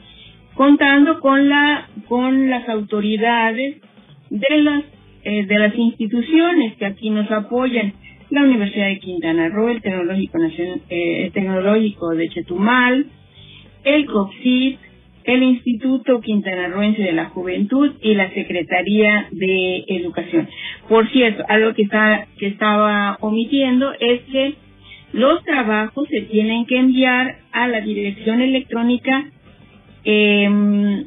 contando 0.55 1.21
con 1.21 1.49
la 1.49 1.89
con 2.07 2.51
las 2.51 2.69
autoridades 2.69 3.81
de 4.29 4.61
las 4.61 4.85
eh, 5.25 5.47
de 5.47 5.59
las 5.59 5.75
instituciones 5.77 6.77
que 6.77 6.85
aquí 6.85 7.09
nos 7.09 7.31
apoyan, 7.31 7.95
la 8.29 8.43
Universidad 8.43 8.89
de 8.89 8.99
Quintana 8.99 9.49
Roo, 9.49 9.71
el 9.71 9.81
Tecnológico 9.81 10.39
Nacional, 10.39 10.83
eh, 10.91 11.31
Tecnológico 11.33 12.11
de 12.11 12.29
Chetumal, 12.29 13.07
el 13.85 14.07
COPSIT, 14.07 14.79
el 15.25 15.43
Instituto 15.43 16.21
Quintanarroense 16.21 17.03
de 17.03 17.13
la 17.13 17.27
Juventud 17.27 17.93
y 18.03 18.15
la 18.15 18.31
Secretaría 18.33 19.29
de 19.31 19.85
Educación. 19.89 20.49
Por 20.89 21.11
cierto, 21.11 21.45
algo 21.49 21.75
que, 21.75 21.83
está, 21.83 22.27
que 22.39 22.49
estaba 22.49 23.17
omitiendo 23.21 23.93
es 23.99 24.21
que 24.31 24.55
los 25.13 25.43
trabajos 25.45 26.09
se 26.09 26.23
tienen 26.23 26.67
que 26.67 26.79
enviar 26.79 27.37
a 27.53 27.69
la 27.69 27.81
dirección 27.81 28.41
electrónica. 28.41 29.25
Eh, 30.05 31.05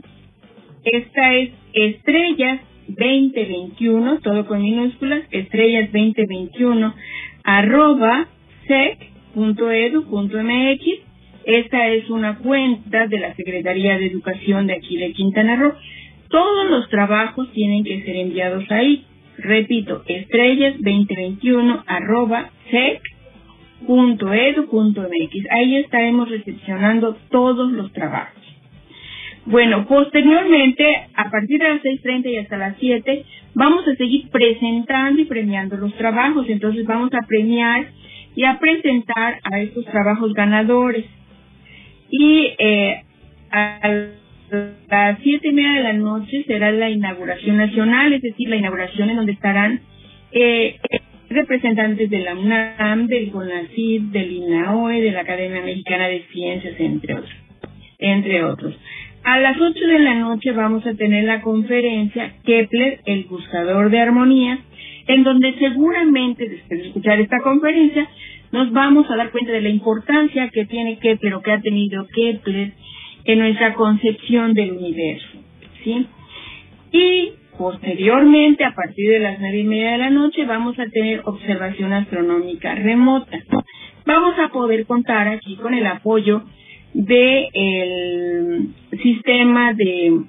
esta 0.84 1.36
es 1.36 1.52
estrellas 1.74 2.62
2021, 2.88 4.20
todo 4.22 4.48
con 4.48 4.62
minúsculas, 4.62 5.24
estrellas 5.32 5.92
2021, 5.92 6.94
arroba 7.44 8.28
sec.edu.mx. 8.68 9.08
Esta 11.48 11.88
es 11.88 12.10
una 12.10 12.40
cuenta 12.40 13.08
de 13.08 13.20
la 13.20 13.34
Secretaría 13.34 13.98
de 13.98 14.08
Educación 14.08 14.68
de 14.68 14.74
aquí 14.74 14.98
de 14.98 15.14
Quintana 15.14 15.56
Roo. 15.56 15.76
Todos 16.28 16.70
los 16.70 16.90
trabajos 16.90 17.50
tienen 17.54 17.86
que 17.86 18.04
ser 18.04 18.18
enviados 18.18 18.70
ahí. 18.70 19.06
Repito, 19.38 20.04
estrellas 20.08 20.74
2021 20.74 21.86
arroba 21.88 22.50
sec.edu.mx. 22.70 23.12
Ahí 25.52 25.78
estaremos 25.78 26.30
recepcionando 26.30 27.16
todos 27.32 27.72
los 27.72 27.94
trabajos. 27.94 28.44
Bueno, 29.46 29.88
posteriormente, 29.88 31.08
a 31.14 31.30
partir 31.30 31.60
de 31.62 31.70
las 31.70 31.82
6.30 31.82 32.30
y 32.30 32.38
hasta 32.40 32.58
las 32.58 32.76
7, 32.78 33.24
vamos 33.54 33.88
a 33.88 33.96
seguir 33.96 34.30
presentando 34.32 35.22
y 35.22 35.26
premiando 35.26 35.78
los 35.78 35.94
trabajos. 35.94 36.46
Entonces 36.50 36.86
vamos 36.86 37.14
a 37.14 37.26
premiar 37.26 37.88
y 38.36 38.44
a 38.44 38.60
presentar 38.60 39.40
a 39.50 39.62
estos 39.62 39.86
trabajos 39.86 40.34
ganadores. 40.34 41.06
Y 42.10 42.54
eh, 42.58 43.04
a 43.52 43.80
las 44.89 45.20
siete 45.22 45.50
y 45.50 45.52
media 45.52 45.74
de 45.74 45.84
la 45.84 45.93
noche 45.93 46.43
será 46.48 46.72
la 46.72 46.89
inauguración 46.89 47.58
nacional, 47.58 48.13
es 48.13 48.22
decir, 48.22 48.50
la 48.50 48.56
inauguración 48.56 49.10
en 49.10 49.17
donde 49.17 49.34
estarán 49.34 49.82
eh, 50.32 50.78
representantes 51.30 52.10
de 52.10 52.20
la 52.20 52.36
UNAM, 52.36 53.08
del 53.08 53.32
CONACYT, 53.32 54.12
del 54.12 54.32
INAOE, 54.32 55.02
de 55.02 55.12
la 55.12 55.22
Academia 55.22 55.62
Mexicana 55.62 56.08
de 56.08 56.24
Ciencias, 56.32 56.80
entre 56.80 57.15
otros. 57.15 57.36
Entre 58.00 58.43
otros. 58.43 58.76
A 59.24 59.39
las 59.39 59.60
8 59.60 59.74
de 59.74 60.00
la 60.00 60.15
noche 60.15 60.52
vamos 60.52 60.86
a 60.86 60.93
tener 60.93 61.26
la 61.26 61.41
conferencia 61.41 62.34
Kepler, 62.46 63.02
el 63.06 63.26
buscador 63.26 63.89
de 63.89 64.00
armonía, 64.00 64.60
en 65.08 65.24
donde 65.24 65.54
seguramente 65.60 66.48
después 66.48 66.80
de 66.80 66.88
escuchar 66.88 67.20
esta 67.20 67.39
conferencia 67.39 68.08
nos 68.52 68.72
vamos 68.72 69.10
a 69.10 69.16
dar 69.16 69.32
cuenta 69.32 69.52
de 69.52 69.62
la 69.62 69.70
importancia 69.70 70.50
que 70.50 70.66
tiene 70.66 71.00
Kepler 71.00 71.36
o 71.36 71.42
que 71.42 71.52
ha 71.52 71.62
tenido 71.62 72.08
Kepler 72.08 72.74
en 73.26 73.40
nuestra 73.40 73.74
concepción 73.74 74.54
del 74.54 74.72
universo. 74.72 75.28
¿sí? 75.84 76.08
Y 76.92 77.32
posteriormente, 77.58 78.64
a 78.64 78.74
partir 78.74 79.10
de 79.10 79.20
las 79.20 79.40
nueve 79.40 79.60
y 79.60 79.64
media 79.64 79.92
de 79.92 79.98
la 79.98 80.10
noche, 80.10 80.46
vamos 80.46 80.80
a 80.80 80.88
tener 80.88 81.22
observación 81.26 81.92
astronómica 81.92 82.76
remota. 82.76 83.38
Vamos 84.06 84.36
a 84.40 84.50
poder 84.50 84.86
contar 84.86 85.28
aquí 85.28 85.58
con 85.58 85.74
el 85.74 85.86
apoyo 85.86 86.44
del 86.94 87.48
el 87.54 88.70
sistema 89.04 89.74
de 89.74 90.22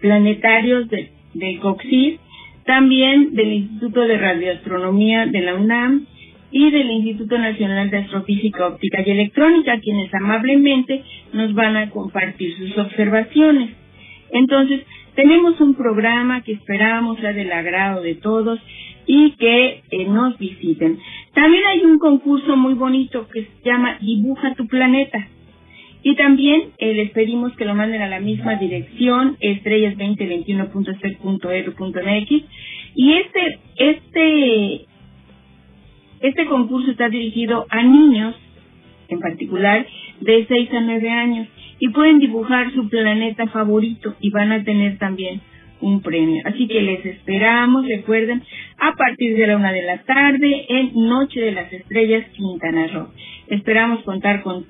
planetarios 0.00 0.88
de, 0.88 1.10
de 1.34 1.58
COXIR, 1.58 2.20
también 2.64 3.34
del 3.34 3.52
Instituto 3.52 4.02
de 4.02 4.18
Radioastronomía 4.18 5.26
de 5.26 5.40
la 5.40 5.54
UNAM 5.54 6.06
y 6.56 6.70
del 6.70 6.90
Instituto 6.90 7.36
Nacional 7.36 7.90
de 7.90 7.98
Astrofísica 7.98 8.68
Óptica 8.68 9.02
y 9.04 9.10
Electrónica, 9.10 9.78
quienes 9.78 10.14
amablemente 10.14 11.02
nos 11.34 11.52
van 11.52 11.76
a 11.76 11.90
compartir 11.90 12.56
sus 12.56 12.78
observaciones. 12.78 13.72
Entonces, 14.30 14.80
tenemos 15.14 15.60
un 15.60 15.74
programa 15.74 16.40
que 16.40 16.52
esperamos 16.52 17.18
sea 17.18 17.34
del 17.34 17.52
agrado 17.52 18.00
de 18.00 18.14
todos 18.14 18.58
y 19.06 19.32
que 19.32 19.82
eh, 19.90 20.06
nos 20.08 20.38
visiten. 20.38 20.98
También 21.34 21.62
hay 21.66 21.84
un 21.84 21.98
concurso 21.98 22.56
muy 22.56 22.72
bonito 22.72 23.28
que 23.28 23.42
se 23.42 23.50
llama 23.62 23.98
Dibuja 24.00 24.54
tu 24.54 24.66
planeta. 24.66 25.28
Y 26.02 26.16
también 26.16 26.70
eh, 26.78 26.94
les 26.94 27.10
pedimos 27.10 27.54
que 27.56 27.66
lo 27.66 27.74
manden 27.74 28.00
a 28.00 28.08
la 28.08 28.20
misma 28.20 28.54
dirección, 28.54 29.36
estrellas2021.sec.edu.mx. 29.40 32.30
Y 32.94 33.12
este, 33.12 33.58
este, 33.76 34.86
este 36.28 36.46
concurso 36.46 36.90
está 36.90 37.08
dirigido 37.08 37.66
a 37.68 37.82
niños, 37.82 38.34
en 39.08 39.20
particular, 39.20 39.86
de 40.20 40.46
6 40.46 40.72
a 40.72 40.80
9 40.80 41.10
años. 41.10 41.48
Y 41.78 41.88
pueden 41.90 42.18
dibujar 42.18 42.72
su 42.72 42.88
planeta 42.88 43.46
favorito 43.48 44.14
y 44.20 44.30
van 44.30 44.50
a 44.52 44.64
tener 44.64 44.98
también 44.98 45.40
un 45.80 46.00
premio. 46.00 46.42
Así 46.46 46.66
que 46.68 46.80
les 46.80 47.04
esperamos, 47.04 47.86
recuerden, 47.86 48.42
a 48.78 48.92
partir 48.94 49.36
de 49.36 49.46
la 49.46 49.56
una 49.56 49.72
de 49.72 49.82
la 49.82 49.98
tarde 50.04 50.66
en 50.68 50.92
Noche 50.94 51.40
de 51.40 51.52
las 51.52 51.70
Estrellas 51.72 52.26
Quintana 52.32 52.86
Roo. 52.88 53.08
Esperamos 53.48 54.02
contar 54.04 54.42
con 54.42 54.64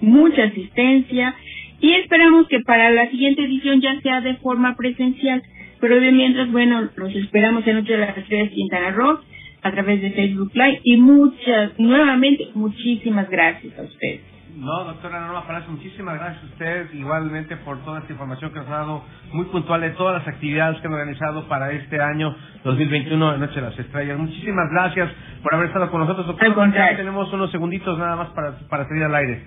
mucha 0.00 0.44
asistencia 0.44 1.34
y 1.80 1.92
esperamos 1.94 2.48
que 2.48 2.60
para 2.60 2.90
la 2.90 3.10
siguiente 3.10 3.44
edición 3.44 3.80
ya 3.80 3.98
sea 4.02 4.20
de 4.20 4.34
forma 4.36 4.76
presencial. 4.76 5.42
Pero 5.80 6.00
de 6.00 6.12
mientras, 6.12 6.52
bueno, 6.52 6.88
los 6.94 7.16
esperamos 7.16 7.66
en 7.66 7.76
Noche 7.76 7.94
de 7.94 7.98
las 7.98 8.16
Estrellas 8.16 8.50
Quintana 8.52 8.90
Roo 8.90 9.20
a 9.62 9.70
través 9.70 10.02
de 10.02 10.10
Facebook 10.10 10.50
Live 10.54 10.80
y 10.84 10.96
muchas, 10.96 11.78
nuevamente, 11.78 12.48
muchísimas 12.54 13.30
gracias 13.30 13.78
a 13.78 13.82
ustedes. 13.82 14.32
No, 14.56 14.84
doctora 14.84 15.20
Norma 15.20 15.46
Palacio, 15.46 15.72
muchísimas 15.72 16.18
gracias 16.18 16.42
a 16.42 16.46
usted 16.46 16.92
igualmente 16.92 17.56
por 17.56 17.82
toda 17.84 18.00
esta 18.00 18.12
información 18.12 18.52
que 18.52 18.58
nos 18.58 18.68
ha 18.68 18.72
dado 18.72 19.02
muy 19.32 19.46
puntual 19.46 19.80
de 19.80 19.90
todas 19.90 20.18
las 20.18 20.28
actividades 20.28 20.78
que 20.80 20.86
han 20.88 20.92
organizado 20.92 21.48
para 21.48 21.72
este 21.72 21.98
año 22.00 22.36
2021 22.62 23.32
de 23.32 23.38
Noche 23.38 23.54
de 23.54 23.62
las 23.62 23.78
Estrellas. 23.78 24.18
Muchísimas 24.18 24.70
gracias 24.70 25.10
por 25.42 25.54
haber 25.54 25.68
estado 25.68 25.90
con 25.90 26.00
nosotros, 26.00 26.26
doctora. 26.26 26.96
Tenemos 26.96 27.32
unos 27.32 27.50
segunditos 27.50 27.98
nada 27.98 28.16
más 28.16 28.28
para, 28.30 28.58
para 28.68 28.86
salir 28.88 29.04
al 29.04 29.14
aire. 29.14 29.42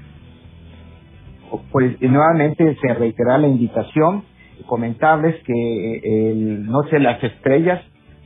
Pues 1.72 2.02
nuevamente 2.02 2.76
se 2.82 2.94
reitera 2.96 3.38
la 3.38 3.48
invitación, 3.48 4.24
comentarles 4.66 5.36
que 5.44 5.54
eh, 5.54 6.32
el 6.32 6.66
Noche 6.66 6.96
de 6.96 7.02
las 7.02 7.24
Estrellas, 7.24 7.80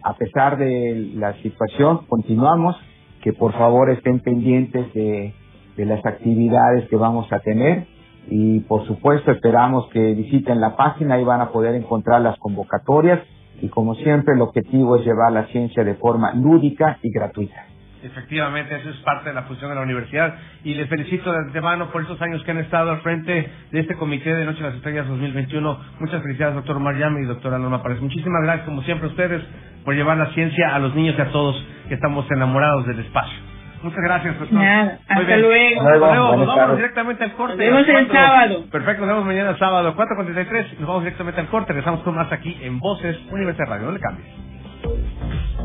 a 0.10 0.14
pesar 0.16 0.58
de 0.58 1.12
la 1.16 1.34
situación, 1.42 2.08
continuamos, 2.08 2.76
que 3.22 3.32
por 3.32 3.54
favor 3.54 3.92
estén 3.92 4.20
pendientes 4.20 4.92
de 4.94 5.34
las 5.78 6.04
actividades 6.04 6.90
que 6.90 6.96
vamos 6.96 7.32
a 7.32 7.40
tener. 7.40 7.86
Y 8.28 8.62
por 8.62 8.86
supuesto 8.88 9.32
esperamos 9.32 9.88
que 9.92 10.14
visiten 10.16 10.60
la 10.60 10.76
página. 10.76 11.20
Y 11.20 11.24
van 11.24 11.42
a 11.42 11.52
poder 11.52 11.76
encontrar 11.76 12.22
las 12.22 12.38
convocatorias. 12.40 13.20
Y 13.62 13.70
como 13.70 13.94
siempre 13.96 14.34
el 14.34 14.42
objetivo 14.42 14.96
es 14.96 15.06
llevar 15.06 15.32
la 15.32 15.46
ciencia 15.48 15.84
de 15.84 15.96
forma 15.96 16.34
lúdica 16.34 16.98
y 17.04 17.12
gratuita. 17.12 17.69
Efectivamente, 18.02 18.76
eso 18.76 18.90
es 18.90 18.98
parte 18.98 19.30
de 19.30 19.36
la 19.36 19.44
función 19.44 19.70
de 19.70 19.76
la 19.76 19.82
universidad 19.82 20.36
y 20.64 20.74
les 20.74 20.88
felicito 20.88 21.32
de 21.32 21.40
antemano 21.40 21.92
por 21.92 22.02
esos 22.02 22.22
años 22.22 22.42
que 22.44 22.52
han 22.52 22.60
estado 22.60 22.92
al 22.92 23.02
frente 23.02 23.52
de 23.72 23.80
este 23.80 23.96
comité 23.96 24.34
de 24.34 24.46
Noche 24.46 24.60
de 24.60 24.70
las 24.70 24.76
Estrellas 24.76 25.08
2021. 25.08 25.80
Muchas 26.00 26.22
felicidades, 26.22 26.56
doctor 26.56 26.80
Mariam 26.80 27.18
y 27.22 27.26
doctora 27.26 27.58
Norma 27.60 27.84
Párez. 27.84 28.02
Muchísimas 28.02 28.42
gracias, 28.44 28.66
como 28.66 28.84
siempre, 28.84 29.08
a 29.08 29.12
ustedes 29.12 29.44
por 29.84 29.96
llevar 29.96 30.18
la 30.18 30.28
ciencia 30.28 30.74
a 30.74 30.80
los 30.80 30.96
niños 30.96 31.16
y 31.18 31.22
a 31.22 31.32
todos 31.32 31.62
que 31.90 31.96
estamos 31.96 32.30
enamorados 32.32 32.86
del 32.88 33.00
espacio. 33.00 33.38
Muchas 33.82 34.02
gracias, 34.02 34.40
doctor. 34.40 34.60
Nada, 34.60 35.00
hasta 35.08 35.38
luego. 35.38 35.82
Hasta 35.82 35.96
luego. 35.98 36.36
Nos 36.38 36.48
vamos 36.48 36.78
directamente 36.78 37.24
al 37.24 37.34
corte. 37.34 37.70
Nos 37.70 37.86
vemos 37.86 38.02
el 38.02 38.12
sábado. 38.12 38.66
Perfecto, 38.72 39.06
nos 39.06 39.10
vemos 39.10 39.26
mañana 39.26 39.58
sábado, 39.58 39.96
4.43. 39.96 40.80
Nos 40.80 40.88
vamos 40.88 41.04
directamente 41.04 41.42
al 41.42 41.48
corte. 41.48 41.74
Regresamos 41.74 42.02
con 42.02 42.16
más 42.16 42.32
aquí 42.32 42.58
en 42.62 42.80
Voces 42.80 43.18
Universidad 43.32 43.68
Radio. 43.68 43.88
No 43.88 43.92
le 43.94 44.00
cambies. 44.00 44.49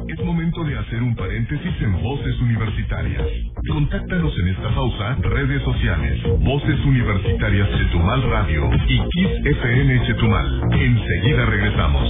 Es 0.08 0.24
momento 0.24 0.64
de 0.64 0.78
hacer 0.78 1.02
un 1.02 1.14
paréntesis 1.16 1.72
en 1.80 2.02
Voces 2.02 2.38
Universitarias. 2.40 3.22
Contáctanos 3.68 4.38
en 4.38 4.48
esta 4.48 4.74
pausa, 4.74 5.16
redes 5.22 5.62
sociales, 5.62 6.22
Voces 6.40 6.84
Universitarias 6.84 7.68
Chetumal 7.78 8.22
Radio 8.22 8.70
y 8.88 8.98
Kiss 8.98 9.30
FM 9.44 10.06
Chetumal. 10.06 10.62
Enseguida 10.72 11.46
regresamos. 11.46 12.08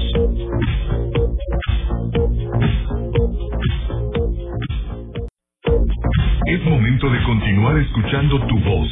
Es 6.47 6.65
momento 6.65 7.09
de 7.11 7.23
continuar 7.25 7.79
escuchando 7.79 8.39
tu 8.47 8.59
voz, 8.61 8.89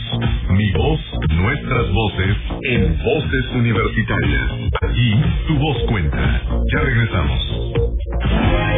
mi 0.50 0.72
voz, 0.72 1.00
nuestras 1.30 1.92
voces, 1.92 2.36
en 2.62 2.98
Voces 2.98 3.52
Universitarias. 3.54 4.50
Aquí 4.82 5.14
tu 5.48 5.58
voz 5.58 5.82
cuenta. 5.88 6.42
Ya 6.72 6.80
regresamos. 6.80 8.71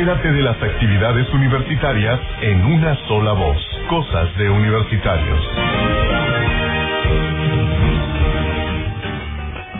Entérate 0.00 0.32
de 0.32 0.40
las 0.40 0.62
actividades 0.62 1.28
universitarias 1.28 2.18
en 2.40 2.64
una 2.64 2.94
sola 3.06 3.34
voz. 3.34 3.58
Cosas 3.90 4.34
de 4.38 4.48
universitarios. 4.48 5.38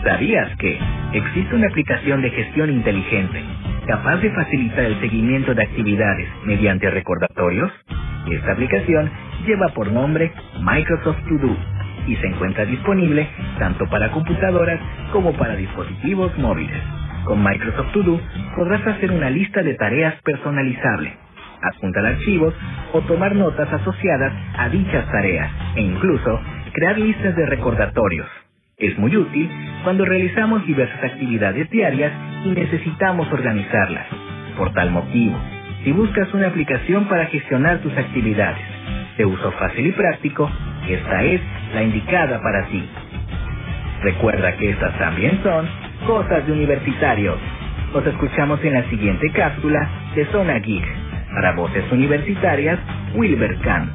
¿Sabías 0.05 0.55
que 0.59 0.79
existe 1.15 1.55
una 1.55 1.69
aplicación 1.69 2.21
de 2.21 2.29
gestión 2.33 2.69
inteligente 2.69 3.43
capaz 3.87 4.19
de 4.19 4.31
facilitar 4.33 4.85
el 4.85 5.01
seguimiento 5.01 5.55
de 5.55 5.63
actividades 5.63 6.29
mediante 6.45 6.91
recordatorios? 6.91 7.73
Esta 8.31 8.53
aplicación 8.53 9.11
lleva 9.47 9.69
por 9.69 9.91
nombre 9.91 10.35
Microsoft 10.61 11.25
To 11.31 11.39
Do 11.39 11.57
y 12.07 12.17
se 12.17 12.27
encuentra 12.27 12.67
disponible 12.67 13.27
tanto 13.59 13.87
para 13.87 14.11
computadoras 14.11 14.81
como 15.13 15.33
para 15.33 15.57
dispositivos 15.57 16.37
móviles. 16.37 16.83
Con 17.25 17.43
Microsoft 17.45 17.93
To 17.93 18.03
Do 18.03 18.21
podrás 18.57 18.87
hacer 18.87 19.13
una 19.13 19.31
lista 19.31 19.63
de 19.63 19.75
tareas 19.75 20.15
personalizable, 20.23 21.15
adjuntar 21.63 22.07
archivos 22.07 22.55
o 22.93 23.03
tomar 23.03 23.35
notas 23.37 23.73
asociadas 23.73 24.33
a 24.59 24.69
dichas 24.69 25.07
tareas 25.13 25.51
e 25.77 25.83
incluso 25.83 26.41
crear 26.73 26.99
listas 26.99 27.37
de 27.37 27.47
recordatorios 27.47 28.29
Es 28.79 28.99
muy 28.99 29.15
útil 29.17 29.51
cuando 29.85 30.05
realizamos 30.07 30.67
diversas 30.67 31.05
actividades 31.05 31.71
diarias 31.71 32.13
y 32.45 32.51
necesitamos 32.51 33.31
organizarlas. 33.33 34.07
Por 34.57 34.73
tal 34.73 34.91
motivo, 34.91 35.39
si 35.85 35.93
buscas 35.93 36.33
una 36.35 36.49
aplicación 36.49 37.07
para 37.09 37.27
gestionar 37.27 37.81
tus 37.81 37.97
actividades 37.97 38.65
de 39.19 39.27
uso 39.27 39.53
fácil 39.53 39.87
y 39.87 39.93
práctico, 39.93 40.51
esta 40.89 41.23
es 41.25 41.41
la 41.75 41.83
indicada 41.83 42.43
para 42.43 42.67
ti. 42.69 42.85
Recuerda 44.03 44.57
que 44.57 44.71
estas 44.71 44.99
también 44.99 45.41
son 45.43 45.90
cosas 46.11 46.45
de 46.45 46.51
universitarios. 46.53 47.39
Nos 47.95 48.05
escuchamos 48.05 48.59
en 48.65 48.73
la 48.73 48.83
siguiente 48.91 49.31
cápsula 49.33 49.89
de 50.17 50.27
Zona 50.33 50.59
Geek. 50.59 50.85
Para 51.33 51.53
voces 51.55 51.85
universitarias, 51.93 52.81
Wilber 53.15 53.57
Kahn. 53.61 53.93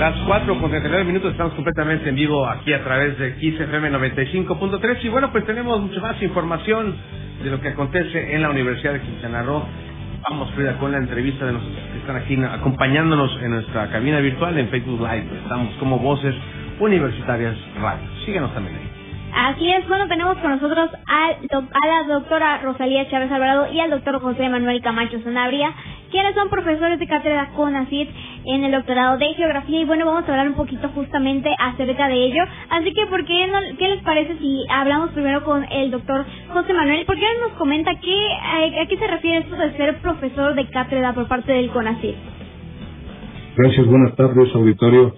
Las 0.00 0.16
4 0.26 0.58
con 0.58 0.70
39 0.70 1.04
minutos 1.04 1.32
estamos 1.32 1.52
completamente 1.52 2.08
en 2.08 2.14
vivo 2.14 2.48
aquí 2.48 2.72
a 2.72 2.82
través 2.82 3.18
de 3.18 3.34
XFM 3.34 3.90
95.3 3.90 5.04
y 5.04 5.08
bueno, 5.10 5.30
pues 5.32 5.44
tenemos 5.44 5.82
mucha 5.82 6.00
más 6.00 6.22
información 6.22 6.96
de 7.44 7.50
lo 7.50 7.60
que 7.60 7.68
acontece 7.68 8.34
en 8.34 8.40
la 8.40 8.48
Universidad 8.48 8.94
de 8.94 9.02
Quintana 9.02 9.42
Roo. 9.42 9.66
Vamos, 10.30 10.50
Frida, 10.52 10.78
con 10.78 10.92
la 10.92 10.98
entrevista 10.98 11.46
de 11.46 11.52
los 11.52 11.62
que 11.62 11.98
están 11.98 12.16
aquí 12.16 12.38
acompañándonos 12.42 13.30
en 13.42 13.50
nuestra 13.50 13.88
cabina 13.90 14.20
virtual 14.20 14.56
en 14.56 14.68
Facebook 14.68 15.00
Live. 15.00 15.26
Estamos 15.42 15.74
como 15.80 15.98
Voces 15.98 16.34
Universitarias 16.78 17.56
Radio. 17.80 18.08
Síguenos 18.24 18.54
también 18.54 18.76
ahí. 18.76 18.88
Así 19.34 19.70
es, 19.72 19.88
bueno, 19.88 20.06
tenemos 20.08 20.36
con 20.38 20.50
nosotros 20.50 20.90
al, 21.06 21.36
a 21.72 21.86
la 21.86 22.02
doctora 22.14 22.58
Rosalía 22.58 23.08
Chávez 23.08 23.32
Alvarado 23.32 23.72
y 23.72 23.80
al 23.80 23.90
doctor 23.90 24.20
José 24.20 24.48
Manuel 24.48 24.82
Camacho 24.82 25.18
Sanabria, 25.24 25.72
quienes 26.12 26.34
son 26.34 26.50
profesores 26.50 27.00
de 27.00 27.06
cátedra 27.06 27.50
CONACID 27.56 28.08
en 28.44 28.64
el 28.64 28.72
doctorado 28.72 29.18
de 29.18 29.34
Geografía 29.34 29.80
y 29.80 29.84
bueno, 29.84 30.04
vamos 30.06 30.28
a 30.28 30.30
hablar 30.30 30.48
un 30.48 30.54
poquito 30.54 30.88
justamente 30.90 31.50
acerca 31.58 32.06
de 32.08 32.26
ello. 32.26 32.42
Así 32.70 32.92
que, 32.92 33.06
¿por 33.06 33.24
qué, 33.24 33.50
qué 33.78 33.88
les 33.88 34.02
parece 34.02 34.36
si 34.38 34.64
hablamos 34.68 35.10
primero 35.10 35.42
con 35.42 35.64
el 35.72 35.90
doctor 35.90 36.24
José 36.52 36.74
Manuel? 36.74 37.06
¿Por 37.06 37.16
qué 37.16 37.26
nos 37.40 37.52
comenta 37.58 37.98
qué, 38.00 38.28
a, 38.80 38.86
qué 38.86 38.96
se 38.96 39.06
refiere 39.06 39.38
esto 39.38 39.56
de 39.56 39.76
ser 39.76 39.96
profesor 40.02 40.54
de 40.54 40.68
cátedra 40.68 41.14
por 41.14 41.26
parte 41.26 41.52
del 41.52 41.70
CONACID? 41.70 42.14
Gracias, 43.56 43.86
buenas 43.86 44.14
tardes, 44.14 44.54
auditorio. 44.54 45.16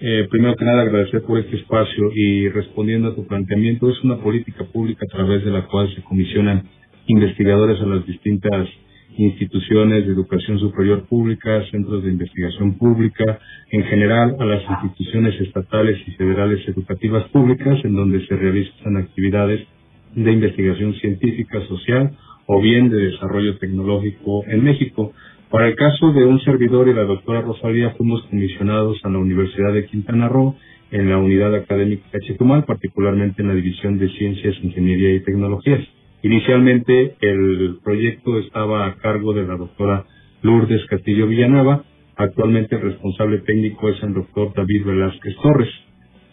Eh, 0.00 0.26
primero 0.28 0.56
que 0.56 0.64
nada, 0.64 0.82
agradecer 0.82 1.22
por 1.22 1.38
este 1.38 1.56
espacio 1.56 2.10
y 2.12 2.48
respondiendo 2.48 3.08
a 3.08 3.14
tu 3.14 3.24
planteamiento, 3.24 3.88
es 3.88 4.02
una 4.02 4.16
política 4.16 4.64
pública 4.64 5.06
a 5.08 5.16
través 5.16 5.44
de 5.44 5.52
la 5.52 5.66
cual 5.66 5.88
se 5.94 6.02
comisionan 6.02 6.64
investigadores 7.06 7.80
a 7.80 7.86
las 7.86 8.04
distintas 8.06 8.68
instituciones 9.16 10.06
de 10.06 10.12
educación 10.12 10.58
superior 10.58 11.06
pública, 11.06 11.64
centros 11.70 12.02
de 12.02 12.10
investigación 12.10 12.78
pública, 12.78 13.38
en 13.70 13.84
general 13.84 14.36
a 14.38 14.44
las 14.44 14.62
instituciones 14.68 15.40
estatales 15.40 15.98
y 16.06 16.12
federales 16.12 16.66
educativas 16.68 17.28
públicas 17.28 17.78
en 17.84 17.94
donde 17.94 18.24
se 18.26 18.36
realizan 18.36 18.96
actividades 18.96 19.66
de 20.14 20.32
investigación 20.32 20.94
científica, 20.94 21.60
social 21.66 22.16
o 22.46 22.60
bien 22.60 22.90
de 22.90 23.10
desarrollo 23.10 23.58
tecnológico 23.58 24.44
en 24.46 24.64
México. 24.64 25.12
Para 25.50 25.68
el 25.68 25.76
caso 25.76 26.12
de 26.12 26.24
un 26.24 26.40
servidor 26.40 26.88
y 26.88 26.94
la 26.94 27.04
doctora 27.04 27.42
Rosalía 27.42 27.90
fuimos 27.90 28.22
comisionados 28.24 28.98
a 29.04 29.10
la 29.10 29.18
Universidad 29.18 29.72
de 29.72 29.86
Quintana 29.86 30.28
Roo 30.28 30.56
en 30.90 31.08
la 31.08 31.18
unidad 31.18 31.54
académica 31.54 32.18
Chetumal, 32.20 32.64
particularmente 32.64 33.42
en 33.42 33.48
la 33.48 33.54
División 33.54 33.98
de 33.98 34.08
Ciencias, 34.10 34.54
Ingeniería 34.62 35.14
y 35.14 35.20
Tecnologías. 35.20 35.80
Inicialmente 36.22 37.16
el 37.20 37.78
proyecto 37.82 38.38
estaba 38.38 38.86
a 38.86 38.94
cargo 38.96 39.32
de 39.34 39.46
la 39.46 39.56
doctora 39.56 40.04
Lourdes 40.42 40.86
Castillo 40.86 41.26
Villanueva, 41.26 41.84
actualmente 42.16 42.76
el 42.76 42.82
responsable 42.82 43.38
técnico 43.38 43.88
es 43.88 44.00
el 44.02 44.14
doctor 44.14 44.52
David 44.54 44.84
Velázquez 44.84 45.34
Torres. 45.42 45.70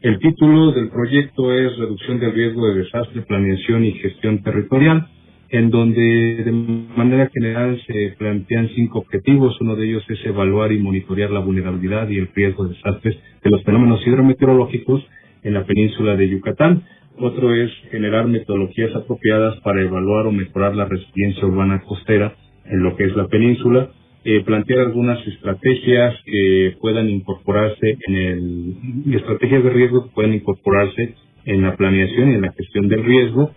El 0.02 0.20
título 0.20 0.72
del 0.72 0.90
proyecto 0.90 1.52
es 1.52 1.76
Reducción 1.78 2.20
del 2.20 2.34
riesgo 2.34 2.68
de 2.68 2.84
desastre, 2.84 3.24
planeación 3.24 3.84
y 3.84 3.94
gestión 3.94 4.44
territorial, 4.44 5.08
en 5.50 5.72
donde 5.72 6.44
de 6.46 6.52
manera 6.52 7.30
general 7.34 7.82
se 7.88 8.16
plantean 8.18 8.70
cinco 8.76 9.00
objetivos. 9.00 9.60
Uno 9.60 9.76
de 9.76 9.88
ellos 9.88 10.04
es 10.08 10.24
evaluar 10.26 10.72
y 10.72 10.78
monitorear 10.78 11.32
la 11.32 11.40
vulnerabilidad 11.40 12.08
y 12.10 12.18
el 12.18 12.30
riesgo 12.34 12.66
de 12.66 12.76
desastres 12.76 13.18
de 13.44 13.50
los 13.50 13.64
fenómenos 13.64 14.06
hidrometeorológicos 14.06 15.04
en 15.44 15.54
la 15.56 15.66
península 15.66 16.16
de 16.16 16.30
Yucatán. 16.30 16.84
Otro 17.22 17.54
es 17.54 17.70
generar 17.92 18.28
metodologías 18.28 18.96
apropiadas 18.96 19.60
para 19.60 19.82
evaluar 19.82 20.28
o 20.28 20.32
mejorar 20.32 20.74
la 20.74 20.86
resiliencia 20.86 21.46
urbana 21.46 21.82
costera 21.82 22.34
en 22.64 22.82
lo 22.82 22.96
que 22.96 23.04
es 23.04 23.16
la 23.16 23.28
península. 23.28 23.90
Eh, 24.24 24.42
plantear 24.46 24.80
algunas 24.80 25.26
estrategias 25.28 26.16
que 26.26 26.78
puedan 26.80 27.10
incorporarse 27.10 27.98
en 28.08 28.16
el, 28.16 29.16
estrategias 29.16 29.66
de 29.66 29.70
riesgo 29.70 30.06
que 30.06 30.12
puedan 30.16 30.34
incorporarse 30.34 31.16
en 31.44 31.62
la 31.62 31.76
planeación 31.76 32.32
y 32.32 32.36
en 32.36 32.42
la 32.42 32.54
gestión 32.54 32.88
del 32.88 33.04
riesgo. 33.04 33.52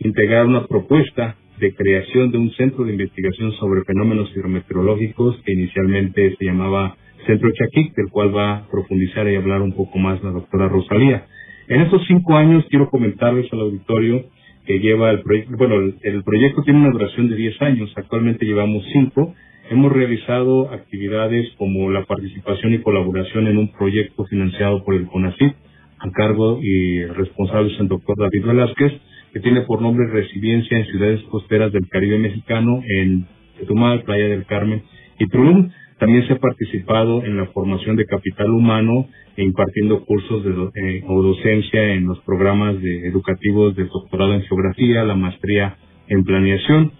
Integrar 0.00 0.46
una 0.46 0.66
propuesta 0.66 1.36
de 1.60 1.72
creación 1.72 2.32
de 2.32 2.38
un 2.38 2.50
centro 2.52 2.84
de 2.84 2.92
investigación 2.92 3.52
sobre 3.60 3.84
fenómenos 3.84 4.28
hidrometeorológicos 4.34 5.40
que 5.44 5.52
inicialmente 5.52 6.34
se 6.36 6.44
llamaba 6.46 6.96
Centro 7.26 7.48
Chaquic, 7.52 7.94
del 7.94 8.10
cual 8.10 8.36
va 8.36 8.56
a 8.56 8.68
profundizar 8.68 9.28
y 9.28 9.36
hablar 9.36 9.62
un 9.62 9.72
poco 9.72 9.98
más 9.98 10.20
la 10.24 10.30
doctora 10.30 10.68
Rosalía. 10.68 11.26
En 11.66 11.80
estos 11.80 12.02
cinco 12.06 12.36
años 12.36 12.64
quiero 12.68 12.90
comentarles 12.90 13.50
al 13.52 13.60
auditorio 13.60 14.24
que 14.66 14.78
lleva 14.80 15.10
el 15.10 15.22
proyecto, 15.22 15.56
bueno, 15.56 15.76
el, 16.02 16.22
proyecto 16.22 16.62
tiene 16.62 16.80
una 16.80 16.90
duración 16.90 17.28
de 17.28 17.36
10 17.36 17.62
años, 17.62 17.92
actualmente 17.96 18.46
llevamos 18.46 18.84
cinco. 18.92 19.34
Hemos 19.70 19.92
realizado 19.92 20.70
actividades 20.70 21.50
como 21.56 21.90
la 21.90 22.04
participación 22.04 22.74
y 22.74 22.82
colaboración 22.82 23.46
en 23.46 23.56
un 23.56 23.72
proyecto 23.72 24.24
financiado 24.26 24.84
por 24.84 24.94
el 24.94 25.06
CONACYT, 25.06 25.54
a 26.00 26.10
cargo 26.10 26.58
y 26.62 27.04
responsable 27.06 27.72
es 27.72 27.80
el 27.80 27.88
doctor 27.88 28.16
David 28.18 28.46
Velázquez, 28.46 28.92
que 29.32 29.40
tiene 29.40 29.62
por 29.62 29.80
nombre 29.80 30.06
Resiliencia 30.08 30.78
en 30.78 30.86
Ciudades 30.86 31.22
Costeras 31.30 31.72
del 31.72 31.88
Caribe 31.88 32.18
Mexicano 32.18 32.82
en 32.86 33.26
Chetumal, 33.58 34.02
Playa 34.02 34.28
del 34.28 34.44
Carmen 34.44 34.82
y 35.18 35.26
Tulum. 35.28 35.70
También 35.98 36.26
se 36.26 36.34
ha 36.34 36.38
participado 36.38 37.24
en 37.24 37.36
la 37.36 37.46
formación 37.46 37.96
de 37.96 38.06
capital 38.06 38.50
humano 38.50 39.06
e 39.36 39.42
impartiendo 39.42 40.04
cursos 40.04 40.44
de 40.44 40.50
eh, 40.50 41.04
o 41.06 41.22
docencia 41.22 41.94
en 41.94 42.06
los 42.06 42.18
programas 42.20 42.80
de 42.80 43.06
educativos 43.08 43.76
del 43.76 43.88
doctorado 43.88 44.34
en 44.34 44.42
geografía, 44.42 45.04
la 45.04 45.14
maestría 45.14 45.76
en 46.08 46.24
planeación 46.24 46.92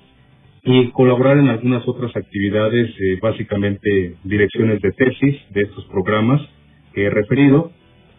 y 0.64 0.90
colaborar 0.92 1.38
en 1.38 1.48
algunas 1.48 1.87
otras 1.87 2.16
actividades, 2.16 2.90
eh, 2.98 3.18
básicamente 3.20 4.16
direcciones 4.24 4.80
de 4.80 4.92
tesis 4.92 5.37
de 5.50 5.62
estos 5.62 5.85
programas 5.87 6.40
que 6.94 7.04
he 7.04 7.11
referido. 7.11 7.70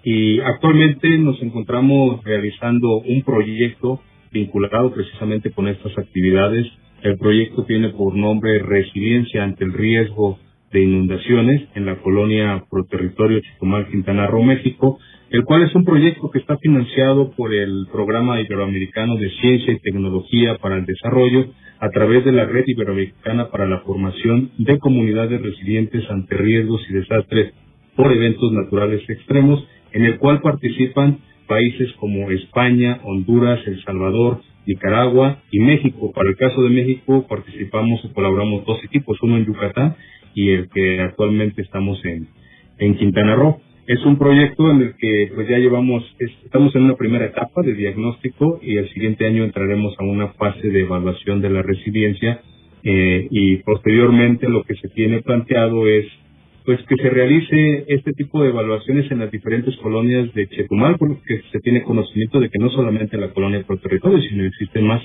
Y 0.04 0.40
actualmente 0.42 1.10
nos 1.18 1.42
encontramos 1.42 2.24
realizando 2.24 2.98
un 3.00 3.24
proyecto 3.24 4.02
vinculado 4.32 4.94
precisamente 4.94 5.52
con 5.52 5.68
estas 5.68 5.98
actividades. 5.98 6.68
El 7.02 7.18
proyecto 7.18 7.66
tiene 7.66 7.90
por 7.90 8.16
nombre 8.16 8.60
Resiliencia 8.60 9.44
ante 9.44 9.64
el 9.64 9.74
riesgo 9.74 10.38
de 10.76 10.84
inundaciones 10.84 11.70
en 11.74 11.86
la 11.86 11.96
colonia 12.02 12.66
Proterritorio 12.70 13.40
Chitumal, 13.40 13.88
Quintana 13.88 14.28
Roo, 14.28 14.44
México, 14.44 15.00
el 15.30 15.46
cual 15.46 15.64
es 15.64 15.74
un 15.74 15.86
proyecto 15.86 16.30
que 16.30 16.40
está 16.40 16.58
financiado 16.58 17.32
por 17.32 17.54
el 17.54 17.88
Programa 17.90 18.42
Iberoamericano 18.42 19.16
de 19.16 19.30
Ciencia 19.40 19.72
y 19.72 19.80
Tecnología 19.80 20.58
para 20.58 20.76
el 20.76 20.86
Desarrollo 20.86 21.48
a 21.80 21.90
través 21.92 22.26
de 22.26 22.34
la 22.34 22.44
Red 22.44 22.66
Iberoamericana 22.68 23.50
para 23.52 23.66
la 23.68 23.80
Formación 23.80 24.52
de 24.58 24.78
Comunidades 24.78 25.42
Resilientes 25.42 26.04
ante 26.10 26.36
Riesgos 26.36 26.82
y 26.90 26.94
Desastres 26.94 27.54
por 27.96 28.12
Eventos 28.12 28.52
Naturales 28.52 29.10
Extremos, 29.10 29.66
en 29.94 30.04
el 30.04 30.18
cual 30.18 30.42
participan 30.42 31.20
países 31.48 31.90
como 32.02 32.30
España, 32.32 33.00
Honduras, 33.06 33.62
El 33.66 33.82
Salvador, 33.86 34.42
Nicaragua 34.68 35.40
y 35.52 35.60
México. 35.60 36.12
Para 36.14 36.30
el 36.32 36.36
caso 36.36 36.62
de 36.64 36.70
México 36.70 37.26
participamos 37.30 38.04
y 38.04 38.10
colaboramos 38.10 38.66
dos 38.66 38.84
equipos, 38.84 39.18
uno 39.22 39.38
en 39.38 39.46
Yucatán 39.46 39.96
y 40.36 40.52
el 40.52 40.70
que 40.70 41.02
actualmente 41.02 41.62
estamos 41.64 42.04
en, 42.06 42.28
en 42.78 42.96
Quintana 42.98 43.36
Roo. 43.36 43.60
Es 43.88 44.04
un 44.06 44.18
proyecto 44.18 44.70
en 44.72 44.82
el 44.82 44.96
que 44.98 45.32
pues 45.34 45.48
ya 45.48 45.58
llevamos, 45.58 46.04
estamos 46.44 46.76
en 46.76 46.84
una 46.84 46.96
primera 46.96 47.26
etapa 47.26 47.62
de 47.62 47.74
diagnóstico 47.74 48.60
y 48.62 48.78
el 48.78 48.90
siguiente 48.90 49.26
año 49.26 49.44
entraremos 49.44 49.94
a 50.00 50.04
una 50.04 50.30
fase 50.34 50.70
de 50.70 50.82
evaluación 50.82 51.42
de 51.42 51.50
la 51.52 51.62
resiliencia 51.62 52.42
eh, 52.84 53.28
y 53.30 53.58
posteriormente 53.58 54.50
lo 54.50 54.64
que 54.64 54.76
se 54.76 54.90
tiene 54.90 55.22
planteado 55.22 55.88
es 55.88 56.06
pues 56.66 56.80
que 56.88 56.96
se 56.96 57.10
realice 57.10 57.86
este 57.90 58.12
tipo 58.14 58.42
de 58.42 58.50
evaluaciones 58.50 59.10
en 59.12 59.20
las 59.20 59.32
diferentes 59.32 59.76
colonias 59.78 60.34
de 60.34 60.48
Chetumal, 60.48 60.98
porque 60.98 61.42
se 61.52 61.60
tiene 61.60 61.84
conocimiento 61.84 62.40
de 62.40 62.50
que 62.50 62.58
no 62.58 62.72
solamente 62.72 63.16
en 63.16 63.22
la 63.22 63.34
colonia 63.34 63.64
Pro 63.66 63.78
Territorio, 63.78 64.20
sino 64.28 64.44
existen 64.46 64.88
más, 64.88 65.02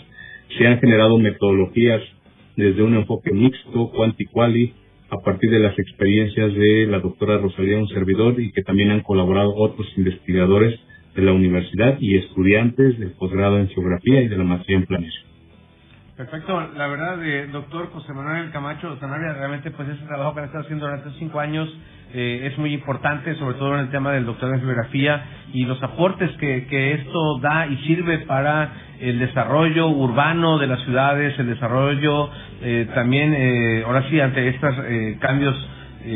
se 0.56 0.66
han 0.66 0.80
generado 0.80 1.18
metodologías 1.18 2.00
desde 2.56 2.82
un 2.82 2.94
enfoque 2.94 3.32
mixto, 3.32 3.90
quanti-quali, 3.92 4.72
a 5.10 5.18
partir 5.18 5.50
de 5.50 5.58
las 5.58 5.78
experiencias 5.78 6.54
de 6.54 6.86
la 6.86 7.00
doctora 7.00 7.38
Rosalía, 7.38 7.78
un 7.78 7.88
servidor, 7.88 8.40
y 8.40 8.52
que 8.52 8.62
también 8.62 8.90
han 8.90 9.02
colaborado 9.02 9.54
otros 9.54 9.86
investigadores 9.96 10.78
de 11.14 11.22
la 11.22 11.32
universidad 11.32 11.98
y 12.00 12.16
estudiantes 12.16 12.98
del 12.98 13.12
posgrado 13.12 13.58
en 13.58 13.68
geografía 13.68 14.22
y 14.22 14.28
de 14.28 14.36
la 14.36 14.44
maestría 14.44 14.78
en 14.78 14.86
planeación. 14.86 15.29
Perfecto, 16.20 16.68
la 16.76 16.86
verdad, 16.86 17.24
eh, 17.24 17.48
doctor 17.50 17.88
José 17.94 18.12
Manuel 18.12 18.50
Camacho 18.50 18.94
Sanabria, 19.00 19.32
realmente 19.32 19.70
pues 19.70 19.88
ese 19.88 20.04
trabajo 20.04 20.34
que 20.34 20.40
han 20.40 20.46
estado 20.48 20.64
haciendo 20.64 20.84
durante 20.84 21.18
cinco 21.18 21.40
años 21.40 21.66
eh, 22.12 22.46
es 22.52 22.58
muy 22.58 22.74
importante, 22.74 23.34
sobre 23.36 23.54
todo 23.54 23.72
en 23.76 23.80
el 23.80 23.90
tema 23.90 24.12
del 24.12 24.26
doctor 24.26 24.52
en 24.52 24.60
geografía 24.60 25.24
y 25.54 25.64
los 25.64 25.82
aportes 25.82 26.30
que, 26.32 26.66
que 26.66 26.92
esto 26.92 27.38
da 27.38 27.66
y 27.68 27.76
sirve 27.86 28.18
para 28.26 28.70
el 29.00 29.18
desarrollo 29.18 29.88
urbano 29.88 30.58
de 30.58 30.66
las 30.66 30.80
ciudades, 30.82 31.38
el 31.38 31.46
desarrollo 31.46 32.28
eh, 32.60 32.86
también, 32.94 33.32
eh, 33.34 33.84
ahora 33.86 34.06
sí, 34.10 34.20
ante 34.20 34.46
estos 34.46 34.74
eh, 34.84 35.16
cambios 35.20 35.56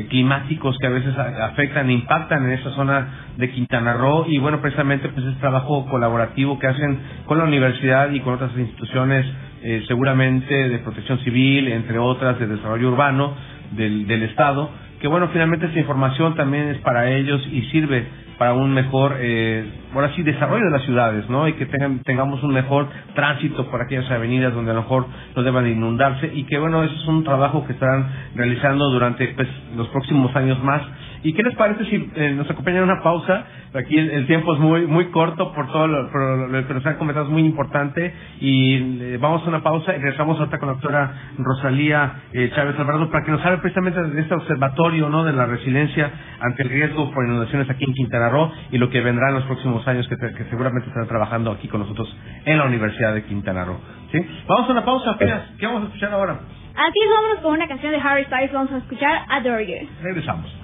climáticos 0.08 0.78
que 0.80 0.86
a 0.86 0.90
veces 0.90 1.14
afectan 1.16 1.90
e 1.90 1.92
impactan 1.92 2.46
en 2.46 2.52
esa 2.52 2.70
zona 2.70 3.26
de 3.36 3.50
Quintana 3.50 3.92
Roo. 3.92 4.24
Y 4.26 4.38
bueno 4.38 4.62
precisamente 4.62 5.10
pues 5.10 5.26
es 5.26 5.38
trabajo 5.40 5.86
colaborativo 5.90 6.58
que 6.58 6.66
hacen 6.66 6.98
con 7.26 7.36
la 7.36 7.44
universidad 7.44 8.10
y 8.10 8.20
con 8.20 8.32
otras 8.32 8.56
instituciones 8.56 9.26
eh, 9.64 9.82
seguramente 9.88 10.54
de 10.68 10.78
protección 10.78 11.18
civil 11.20 11.68
entre 11.68 11.98
otras 11.98 12.38
de 12.38 12.46
desarrollo 12.46 12.88
urbano 12.88 13.34
del, 13.72 14.06
del 14.06 14.22
estado 14.24 14.70
que 15.00 15.08
bueno 15.08 15.28
finalmente 15.32 15.66
esta 15.66 15.80
información 15.80 16.36
también 16.36 16.68
es 16.68 16.78
para 16.78 17.10
ellos 17.10 17.42
y 17.50 17.62
sirve 17.72 18.06
para 18.38 18.54
un 18.54 18.72
mejor, 18.72 19.16
eh, 19.20 19.64
ahora 19.94 20.10
desarrollo 20.16 20.64
de 20.64 20.70
las 20.70 20.82
ciudades, 20.82 21.28
¿no? 21.28 21.46
Y 21.48 21.54
que 21.54 21.66
tengan, 21.66 22.00
tengamos 22.00 22.42
un 22.42 22.52
mejor 22.52 22.88
tránsito 23.14 23.70
por 23.70 23.80
aquellas 23.82 24.10
avenidas 24.10 24.52
donde 24.54 24.72
a 24.72 24.74
lo 24.74 24.82
mejor 24.82 25.06
no 25.36 25.42
deban 25.42 25.66
inundarse 25.66 26.30
y 26.34 26.44
que, 26.44 26.58
bueno, 26.58 26.82
eso 26.82 26.94
es 26.94 27.06
un 27.06 27.24
trabajo 27.24 27.64
que 27.66 27.72
estarán 27.72 28.08
realizando 28.34 28.90
durante 28.90 29.28
pues, 29.28 29.48
los 29.76 29.88
próximos 29.88 30.34
años 30.36 30.62
más. 30.62 30.82
¿Y 31.22 31.32
qué 31.32 31.42
les 31.42 31.54
parece 31.54 31.84
si 31.86 32.10
eh, 32.16 32.32
nos 32.36 32.50
acompañan 32.50 32.82
una 32.82 33.02
pausa? 33.02 33.44
Aquí 33.74 33.98
el, 33.98 34.26
tiempo 34.28 34.54
es 34.54 34.60
muy 34.60 34.86
muy 34.86 35.06
corto 35.06 35.52
por 35.52 35.66
todo 35.72 35.88
lo, 35.88 36.08
por 36.10 36.48
lo 36.48 36.66
que 36.66 36.74
nos 36.74 36.86
han 36.86 36.96
comentado, 36.96 37.26
es 37.26 37.32
muy 37.32 37.42
importante. 37.42 38.14
Y 38.40 39.02
eh, 39.02 39.18
vamos 39.20 39.42
a 39.44 39.48
una 39.48 39.62
pausa 39.64 39.96
y 39.96 39.98
regresamos 39.98 40.38
ahorita 40.38 40.58
con 40.58 40.68
la 40.68 40.74
doctora 40.74 41.12
Rosalía 41.38 42.22
eh, 42.32 42.52
Chávez 42.54 42.78
Alvarado 42.78 43.10
para 43.10 43.24
que 43.24 43.32
nos 43.32 43.44
hable 43.44 43.58
precisamente 43.58 44.00
de 44.00 44.20
este 44.20 44.34
observatorio 44.34 45.08
no 45.08 45.24
de 45.24 45.32
la 45.32 45.46
resiliencia 45.46 46.10
ante 46.40 46.62
el 46.62 46.68
riesgo 46.68 47.10
por 47.10 47.24
inundaciones 47.24 47.68
aquí 47.68 47.84
en 47.84 47.94
Quintana 47.94 48.28
Roo 48.28 48.52
y 48.70 48.78
lo 48.78 48.90
que 48.90 49.00
vendrá 49.00 49.30
en 49.30 49.34
los 49.34 49.44
próximos 49.44 49.86
años 49.88 50.06
que, 50.08 50.16
que 50.16 50.44
seguramente 50.50 50.88
estarán 50.88 51.08
trabajando 51.08 51.50
aquí 51.50 51.66
con 51.66 51.80
nosotros 51.80 52.08
en 52.44 52.58
la 52.58 52.66
Universidad 52.66 53.12
de 53.12 53.24
Quintana 53.24 53.64
Roo. 53.64 53.78
¿sí? 54.12 54.20
Vamos 54.46 54.68
a 54.68 54.72
una 54.72 54.84
pausa, 54.84 55.16
¿Qué 55.58 55.66
vamos 55.66 55.82
a 55.82 55.86
escuchar 55.86 56.12
ahora? 56.12 56.38
Así 56.76 56.98
es, 57.04 57.10
vámonos 57.10 57.38
con 57.40 57.52
una 57.54 57.66
canción 57.66 57.92
de 57.92 57.98
Harry 57.98 58.24
Styles. 58.24 58.52
Vamos 58.52 58.72
a 58.72 58.78
escuchar 58.78 59.22
Adore 59.28 59.66
You. 59.66 59.88
Regresamos. 60.02 60.63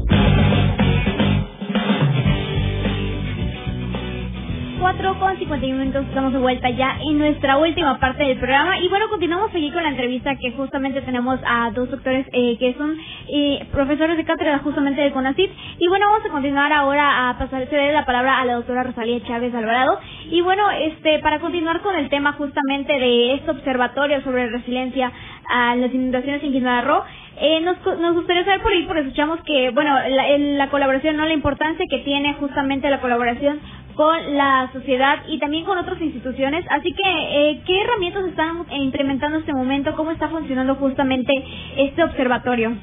Última 7.61 7.99
parte 7.99 8.23
del 8.23 8.37
programa. 8.37 8.79
Y 8.79 8.89
bueno, 8.89 9.07
continuamos 9.09 9.49
aquí 9.49 9.71
con 9.71 9.83
la 9.83 9.89
entrevista 9.89 10.35
que 10.35 10.51
justamente 10.51 11.01
tenemos 11.01 11.39
a 11.45 11.71
dos 11.71 11.89
doctores 11.89 12.27
eh, 12.33 12.57
que 12.57 12.73
son 12.73 12.97
eh, 13.27 13.65
profesores 13.71 14.17
de 14.17 14.25
cátedra 14.25 14.59
justamente 14.59 15.01
de 15.01 15.11
CONACYT. 15.11 15.51
Y 15.79 15.87
bueno, 15.87 16.07
vamos 16.07 16.25
a 16.25 16.29
continuar 16.31 16.73
ahora 16.73 17.29
a 17.29 17.37
pasar, 17.37 17.67
la 17.71 18.05
palabra 18.05 18.39
a 18.39 18.45
la 18.45 18.55
doctora 18.55 18.83
Rosalía 18.83 19.23
Chávez 19.23 19.53
Alvarado. 19.53 19.99
Y 20.29 20.41
bueno, 20.41 20.69
este, 20.71 21.19
para 21.19 21.39
continuar 21.39 21.81
con 21.81 21.95
el 21.95 22.09
tema 22.09 22.33
justamente 22.33 22.93
de 22.93 23.35
este 23.35 23.51
observatorio 23.51 24.21
sobre 24.21 24.49
resiliencia 24.49 25.11
a 25.49 25.75
las 25.75 25.93
inundaciones 25.93 26.43
en 26.43 26.51
Quintana 26.51 26.81
Roo, 26.81 27.03
eh, 27.39 27.61
nos, 27.61 27.77
nos 27.99 28.13
gustaría 28.13 28.43
saber 28.45 28.61
por 28.61 28.71
ahí, 28.71 28.83
porque 28.83 29.01
escuchamos 29.01 29.39
que, 29.43 29.71
bueno, 29.71 29.97
la, 30.09 30.37
la 30.37 30.69
colaboración, 30.69 31.17
no 31.17 31.25
la 31.25 31.33
importancia 31.33 31.85
que 31.89 31.99
tiene 31.99 32.33
justamente 32.35 32.89
la 32.89 33.01
colaboración 33.01 33.59
con 33.95 34.37
la 34.37 34.69
sociedad 34.73 35.19
y 35.27 35.39
también 35.39 35.65
con 35.65 35.77
otras 35.77 36.01
instituciones. 36.01 36.65
Así 36.69 36.93
que, 36.93 37.09
eh, 37.09 37.61
¿qué 37.65 37.81
herramientas 37.81 38.25
están 38.25 38.65
implementando 38.71 39.37
en 39.37 39.41
este 39.41 39.53
momento? 39.53 39.95
¿Cómo 39.95 40.11
está 40.11 40.29
funcionando 40.29 40.75
justamente 40.75 41.33
este 41.77 42.03
observatorio? 42.03 42.73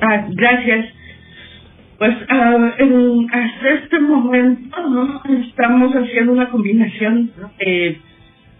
Ah, 0.00 0.26
gracias. 0.30 0.86
Pues 1.98 2.16
uh, 2.16 2.82
en, 2.82 3.26
hasta 3.32 3.68
este 3.68 4.00
momento 4.00 4.76
estamos 5.48 5.92
haciendo 5.92 6.32
una 6.32 6.50
combinación 6.50 7.30
de 7.60 8.00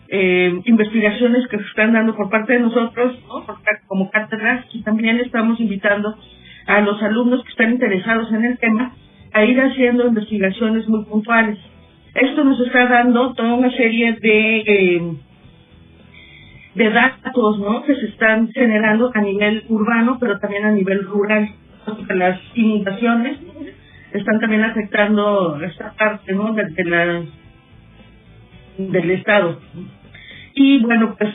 eh, 0.08 0.60
investigaciones 0.66 1.48
que 1.48 1.58
se 1.58 1.64
están 1.64 1.94
dando 1.94 2.14
por 2.14 2.30
parte 2.30 2.52
de 2.52 2.60
nosotros 2.60 3.18
¿no? 3.26 3.44
como 3.88 4.10
cátedras 4.10 4.66
y 4.72 4.82
también 4.82 5.18
estamos 5.18 5.58
invitando 5.58 6.16
a 6.66 6.80
los 6.82 7.02
alumnos 7.02 7.42
que 7.42 7.50
están 7.50 7.72
interesados 7.72 8.30
en 8.32 8.44
el 8.44 8.58
tema 8.58 8.94
a 9.32 9.44
ir 9.44 9.60
haciendo 9.60 10.06
investigaciones 10.06 10.88
muy 10.88 11.04
puntuales. 11.04 11.58
Esto 12.14 12.44
nos 12.44 12.60
está 12.60 12.86
dando 12.86 13.32
toda 13.34 13.54
una 13.54 13.70
serie 13.70 14.12
de, 14.20 14.58
eh, 14.60 15.16
de 16.74 16.90
datos 16.90 17.58
¿no? 17.58 17.82
que 17.84 17.94
se 17.94 18.06
están 18.06 18.52
generando 18.52 19.10
a 19.14 19.20
nivel 19.20 19.64
urbano, 19.68 20.18
pero 20.20 20.38
también 20.38 20.64
a 20.64 20.72
nivel 20.72 21.04
rural. 21.04 21.48
Las 22.08 22.38
inundaciones 22.54 23.38
están 24.12 24.40
también 24.40 24.62
afectando 24.62 25.58
esta 25.62 25.92
parte 25.94 26.32
¿no? 26.34 26.52
de, 26.52 26.84
la, 26.84 27.22
del 28.76 29.10
Estado. 29.10 29.58
Y 30.54 30.80
bueno, 30.82 31.16
pues 31.18 31.34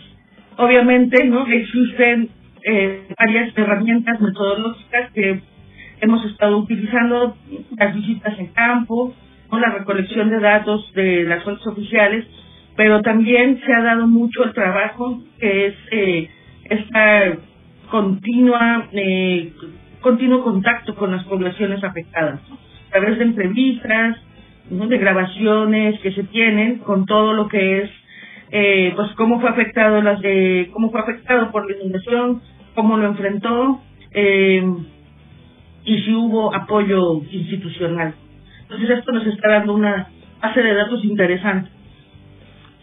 obviamente 0.58 1.26
no 1.26 1.48
existen 1.48 2.30
eh, 2.64 3.08
varias 3.18 3.58
herramientas 3.58 4.22
metodológicas 4.22 5.12
que 5.14 5.42
hemos 6.02 6.26
estado 6.26 6.58
utilizando 6.58 7.36
las 7.78 7.96
visitas 7.96 8.38
en 8.40 8.48
campo, 8.48 9.14
la 9.52 9.70
recolección 9.70 10.30
de 10.30 10.40
datos 10.40 10.92
de 10.94 11.24
las 11.24 11.44
fuentes 11.44 11.66
oficiales 11.68 12.26
pero 12.78 13.02
también 13.02 13.60
se 13.66 13.74
ha 13.74 13.82
dado 13.82 14.08
mucho 14.08 14.44
el 14.44 14.54
trabajo 14.54 15.20
que 15.40 15.68
es 15.68 15.76
eh, 15.92 16.30
esta 16.66 17.38
continua 17.90 18.88
eh, 18.92 19.52
continuo 20.02 20.44
contacto 20.44 20.96
con 20.96 21.12
las 21.12 21.24
poblaciones 21.26 21.84
afectadas 21.84 22.40
a 22.90 22.92
través 22.92 23.18
de 23.18 23.24
entrevistas 23.26 24.18
de 24.70 24.98
grabaciones 24.98 26.00
que 26.02 26.12
se 26.12 26.24
tienen 26.26 26.80
con 26.80 27.06
todo 27.06 27.34
lo 27.34 27.48
que 27.48 27.84
es 27.84 27.90
eh, 28.52 28.94
pues 28.96 29.12
cómo 29.14 29.42
fue 29.42 29.50
afectado 29.50 30.02
las 30.02 30.22
de 30.22 30.70
cómo 30.72 30.92
fue 30.92 31.02
afectado 31.02 31.52
por 31.52 31.70
la 31.70 31.78
inundación 31.78 32.42
cómo 32.76 32.98
lo 32.98 33.08
enfrentó 33.08 33.82
eh, 34.12 34.64
y 35.88 36.02
si 36.02 36.14
hubo 36.14 36.54
apoyo 36.54 37.22
institucional. 37.32 38.14
Entonces 38.64 38.90
esto 38.90 39.12
nos 39.14 39.26
está 39.26 39.50
dando 39.50 39.74
una 39.74 40.10
base 40.42 40.62
de 40.62 40.76
datos 40.76 41.04
interesante. 41.06 41.70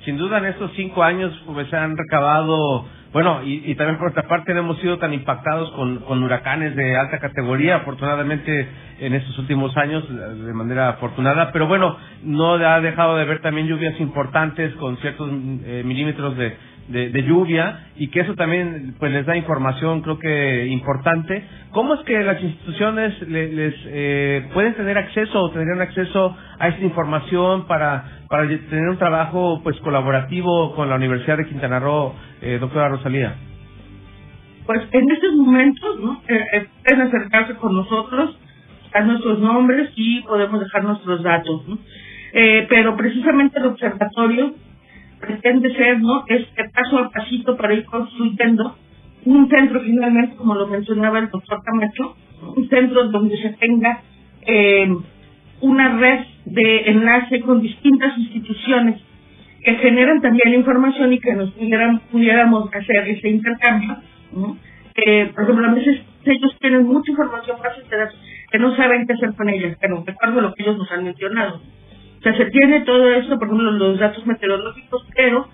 Sin 0.06 0.16
duda 0.16 0.38
en 0.38 0.46
estos 0.46 0.72
cinco 0.74 1.02
años 1.02 1.30
pues 1.46 1.68
se 1.68 1.76
han 1.76 1.96
recabado 1.96 2.86
bueno, 3.12 3.44
y, 3.44 3.62
y, 3.70 3.76
también 3.76 3.96
por 3.96 4.08
otra 4.08 4.24
parte 4.24 4.52
no 4.52 4.58
hemos 4.58 4.80
sido 4.80 4.98
tan 4.98 5.14
impactados 5.14 5.70
con, 5.70 6.00
con 6.00 6.20
huracanes 6.24 6.74
de 6.74 6.96
alta 6.96 7.20
categoría, 7.20 7.76
afortunadamente 7.76 8.68
en 8.98 9.14
estos 9.14 9.38
últimos 9.38 9.76
años, 9.76 10.04
de 10.08 10.52
manera 10.52 10.88
afortunada, 10.88 11.52
pero 11.52 11.68
bueno, 11.68 11.96
no 12.24 12.54
ha 12.54 12.80
dejado 12.80 13.16
de 13.16 13.24
ver 13.24 13.40
también 13.40 13.68
lluvias 13.68 14.00
importantes 14.00 14.74
con 14.74 14.96
ciertos 14.96 15.30
eh, 15.30 15.82
milímetros 15.84 16.36
de, 16.36 16.56
de, 16.88 17.22
lluvia 17.22 17.86
y 17.96 18.08
que 18.08 18.20
eso 18.20 18.34
también 18.34 18.94
pues 18.98 19.12
les 19.12 19.26
da 19.26 19.36
información 19.36 20.02
creo 20.02 20.18
que 20.18 20.66
importante. 20.66 21.44
¿Cómo 21.70 21.94
es 21.94 22.00
que 22.02 22.22
las 22.22 22.42
instituciones 22.42 23.20
les, 23.28 23.74
eh, 23.86 24.48
pueden 24.52 24.74
tener 24.74 24.98
acceso 24.98 25.40
o 25.40 25.50
tendrían 25.50 25.80
acceso 25.80 26.36
a 26.58 26.68
esta 26.68 26.82
información 26.82 27.66
para, 27.66 28.04
para 28.28 28.46
tener 28.46 28.88
un 28.88 28.98
trabajo 28.98 29.60
pues 29.62 29.76
colaborativo 29.80 30.74
con 30.74 30.88
la 30.88 30.96
Universidad 30.96 31.38
de 31.38 31.46
Quintana 31.46 31.78
Roo, 31.78 32.14
eh, 32.42 32.58
doctora 32.60 32.88
Rosalía? 32.88 33.34
Pues 34.66 34.80
en 34.92 35.10
estos 35.10 35.34
momentos, 35.34 36.00
¿no? 36.00 36.22
Eh, 36.26 36.44
eh, 36.52 36.66
pueden 36.84 37.02
acercarse 37.02 37.54
con 37.56 37.74
nosotros, 37.76 38.38
a 38.94 39.00
nuestros 39.02 39.40
nombres 39.40 39.90
y 39.96 40.22
podemos 40.22 40.60
dejar 40.60 40.84
nuestros 40.84 41.22
datos. 41.22 41.62
Eh, 42.32 42.66
pero 42.68 42.96
precisamente 42.96 43.58
el 43.58 43.66
observatorio 43.66 44.54
pretende 45.24 45.74
ser, 45.74 46.00
¿no? 46.00 46.24
Este 46.28 46.64
paso 46.70 46.98
a 46.98 47.10
pasito 47.10 47.56
para 47.56 47.74
ir 47.74 47.84
construyendo 47.84 48.76
un 49.24 49.48
centro 49.48 49.80
finalmente, 49.80 50.36
como 50.36 50.54
lo 50.54 50.66
mencionaba 50.66 51.18
el 51.18 51.30
doctor 51.30 51.62
Camacho, 51.64 52.16
un 52.56 52.68
centro 52.68 53.08
donde 53.08 53.36
se 53.38 53.50
tenga 53.54 54.02
eh, 54.46 54.94
una 55.60 55.96
red 55.96 56.24
de 56.44 56.90
enlace 56.90 57.40
con 57.40 57.62
distintas 57.62 58.18
instituciones 58.18 59.00
que 59.64 59.74
generan 59.76 60.20
también 60.20 60.54
información 60.54 61.12
y 61.12 61.20
que 61.20 61.32
nos 61.32 61.50
pudiéramos 62.10 62.68
hacer 62.74 63.08
ese 63.08 63.30
intercambio. 63.30 63.96
¿no? 64.32 64.58
Por 65.34 65.44
ejemplo, 65.44 65.66
a 65.66 65.74
veces 65.74 66.02
ellos 66.26 66.56
tienen 66.60 66.86
mucha 66.86 67.10
información 67.10 67.56
fácil 67.58 67.88
de 67.88 67.96
datos 67.96 68.20
que 68.50 68.58
no 68.58 68.76
saben 68.76 69.06
qué 69.06 69.14
hacer 69.14 69.34
con 69.34 69.48
ella, 69.48 69.74
pero 69.80 70.04
recuerdo 70.06 70.40
lo 70.42 70.54
que 70.54 70.62
ellos 70.62 70.76
nos 70.76 70.90
han 70.92 71.04
mencionado 71.04 71.60
sea, 72.24 72.36
se 72.36 72.46
tiene 72.46 72.80
todo 72.80 73.10
esto, 73.10 73.38
por 73.38 73.48
ejemplo, 73.48 73.70
los 73.70 73.98
datos 73.98 74.26
meteorológicos, 74.26 75.06
pero 75.14 75.46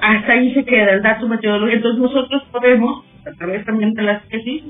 hasta 0.00 0.32
ahí 0.32 0.52
se 0.54 0.64
queda 0.64 0.92
el 0.92 1.02
dato 1.02 1.26
meteorológico. 1.26 1.76
Entonces 1.76 2.02
nosotros 2.02 2.42
podemos, 2.52 3.04
a 3.26 3.32
través 3.32 3.64
también 3.64 3.92
de 3.94 4.02
las 4.02 4.22
tesis, 4.28 4.62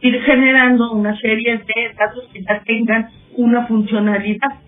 ir 0.00 0.22
generando 0.22 0.92
una 0.92 1.16
serie 1.18 1.58
de 1.58 1.94
datos 1.98 2.28
que 2.32 2.42
ya 2.42 2.60
tengan 2.64 3.08
una 3.36 3.66
funcionalidad, 3.66 4.60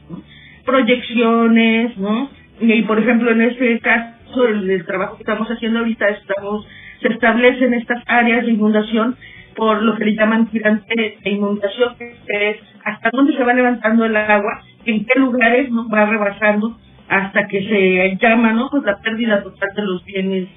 proyecciones, 0.65 1.97
¿no? 1.97 2.29
Y 2.61 2.83
por 2.83 2.99
ejemplo, 2.99 3.31
en 3.31 3.43
este 3.43 3.79
caso, 3.81 4.49
el, 4.49 4.85
trabajo 4.85 5.17
que 5.17 5.23
estamos 5.23 5.49
haciendo 5.49 5.81
ahorita, 5.81 6.09
estamos 6.09 6.67
se 7.01 7.09
establecen 7.09 7.75
estas 7.75 8.03
áreas 8.07 8.47
de 8.47 8.53
inundación 8.53 9.17
por 9.55 9.83
lo 9.83 9.97
que 9.97 10.07
le 10.07 10.15
llaman 10.15 10.47
tirante 10.49 11.19
de 11.23 11.31
inundación, 11.31 11.95
que 11.99 12.51
es 12.51 12.57
hasta 12.85 13.11
dónde 13.13 13.37
se 13.37 13.45
va 13.45 13.55
levantando 13.55 14.05
el 14.07 14.17
agua 14.17 14.63
en 14.87 15.05
qué 15.05 15.19
lugares 15.19 15.71
no 15.71 15.89
va 15.89 16.07
rebasando 16.07 16.79
hasta 17.09 17.47
que 17.47 17.69
se 17.69 18.19
llama 18.21 18.53
no 18.53 18.69
pues 18.71 18.85
la 18.85 18.99
pérdida 19.01 19.43
total 19.43 19.69
de 19.75 19.83
los 19.83 20.05
bienes 20.05 20.49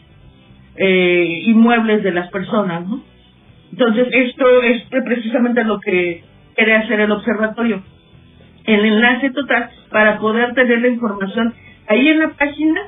eh, 0.75 1.43
inmuebles 1.45 2.03
de 2.03 2.11
las 2.11 2.29
personas 2.31 2.87
no 2.87 3.03
entonces 3.71 4.07
esto 4.11 4.61
es 4.63 4.83
precisamente 5.03 5.63
lo 5.63 5.79
que 5.79 6.23
quiere 6.55 6.75
hacer 6.75 6.99
el 7.01 7.11
observatorio 7.11 7.83
el 8.65 8.85
enlace 8.85 9.31
total 9.31 9.69
para 9.91 10.19
poder 10.19 10.53
tener 10.53 10.81
la 10.81 10.87
información 10.87 11.53
ahí 11.87 12.07
en 12.07 12.19
la 12.19 12.29
página 12.29 12.81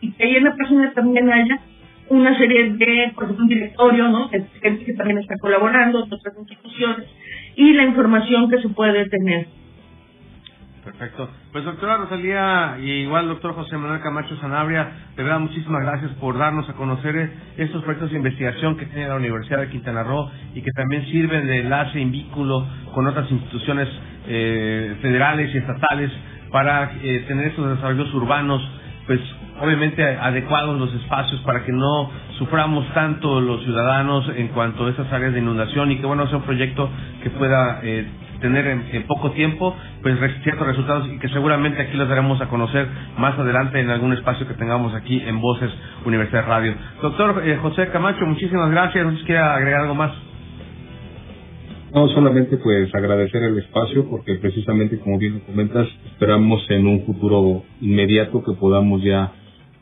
y 0.00 0.12
que 0.12 0.24
ahí 0.24 0.36
en 0.36 0.44
la 0.44 0.56
página 0.56 0.92
también 0.92 1.30
haya 1.32 1.60
una 2.10 2.36
serie 2.36 2.72
de, 2.72 3.12
por 3.14 3.24
ejemplo, 3.24 3.44
un 3.44 3.48
directorio, 3.48 4.08
¿no? 4.08 4.28
Gente 4.28 4.84
que 4.84 4.94
también 4.94 5.18
está 5.18 5.36
colaborando, 5.40 6.00
otras 6.00 6.36
instituciones, 6.38 7.06
y 7.54 7.72
la 7.72 7.84
información 7.84 8.50
que 8.50 8.60
se 8.60 8.68
puede 8.68 9.08
tener. 9.08 9.46
Perfecto. 10.84 11.28
Pues 11.52 11.64
doctora 11.64 11.98
Rosalía 11.98 12.78
y 12.80 12.90
igual 13.02 13.28
doctor 13.28 13.54
José 13.54 13.76
Manuel 13.76 14.00
Camacho 14.00 14.34
Sanabria, 14.36 14.88
de 15.14 15.22
verdad 15.22 15.40
muchísimas 15.40 15.82
gracias 15.82 16.10
por 16.12 16.38
darnos 16.38 16.68
a 16.70 16.72
conocer 16.72 17.32
estos 17.58 17.82
proyectos 17.82 18.10
de 18.10 18.16
investigación 18.16 18.78
que 18.78 18.86
tiene 18.86 19.08
la 19.08 19.16
Universidad 19.16 19.58
de 19.60 19.68
Quintana 19.68 20.02
Roo 20.02 20.30
y 20.54 20.62
que 20.62 20.70
también 20.72 21.04
sirven 21.06 21.46
de 21.46 21.60
enlace 21.60 22.00
y 22.00 22.04
vínculo 22.06 22.66
con 22.94 23.06
otras 23.06 23.30
instituciones 23.30 23.88
eh, 24.26 24.96
federales 25.02 25.54
y 25.54 25.58
estatales 25.58 26.10
para 26.50 26.92
eh, 27.02 27.24
tener 27.28 27.48
estos 27.48 27.76
desarrollos 27.76 28.12
urbanos, 28.14 28.62
pues 29.06 29.20
obviamente 29.60 30.02
adecuados 30.02 30.78
los 30.78 30.94
espacios 30.94 31.40
para 31.42 31.62
que 31.64 31.72
no 31.72 32.10
suframos 32.38 32.86
tanto 32.94 33.40
los 33.42 33.62
ciudadanos 33.64 34.30
en 34.34 34.48
cuanto 34.48 34.86
a 34.86 34.90
esas 34.90 35.12
áreas 35.12 35.34
de 35.34 35.40
inundación 35.40 35.90
y 35.90 35.98
que 35.98 36.06
bueno 36.06 36.26
sea 36.28 36.38
un 36.38 36.44
proyecto 36.44 36.88
que 37.22 37.28
pueda 37.28 37.80
eh, 37.82 38.08
tener 38.40 38.66
en, 38.66 39.02
poco 39.06 39.30
tiempo 39.32 39.74
pues 40.02 40.18
ciertos 40.42 40.66
resultados 40.66 41.08
y 41.08 41.18
que 41.18 41.28
seguramente 41.28 41.80
aquí 41.82 41.96
los 41.96 42.08
daremos 42.08 42.40
a 42.40 42.48
conocer 42.48 42.86
más 43.18 43.38
adelante 43.38 43.80
en 43.80 43.90
algún 43.90 44.12
espacio 44.12 44.46
que 44.46 44.54
tengamos 44.54 44.94
aquí 44.94 45.22
en 45.24 45.40
Voces 45.40 45.70
Universidad 46.04 46.46
Radio. 46.46 46.74
Doctor 47.02 47.42
eh, 47.46 47.56
José 47.56 47.88
Camacho, 47.88 48.26
muchísimas 48.26 48.70
gracias. 48.70 49.04
¿No 49.04 49.18
quiere 49.24 49.38
agregar 49.38 49.82
algo 49.82 49.94
más? 49.94 50.12
No, 51.92 52.06
solamente 52.08 52.56
pues 52.56 52.94
agradecer 52.94 53.42
el 53.42 53.58
espacio 53.58 54.08
porque 54.08 54.36
precisamente 54.36 55.00
como 55.00 55.18
bien 55.18 55.40
comentas, 55.40 55.88
esperamos 56.12 56.64
en 56.70 56.86
un 56.86 57.04
futuro 57.04 57.64
inmediato 57.80 58.42
que 58.44 58.52
podamos 58.52 59.02
ya 59.02 59.32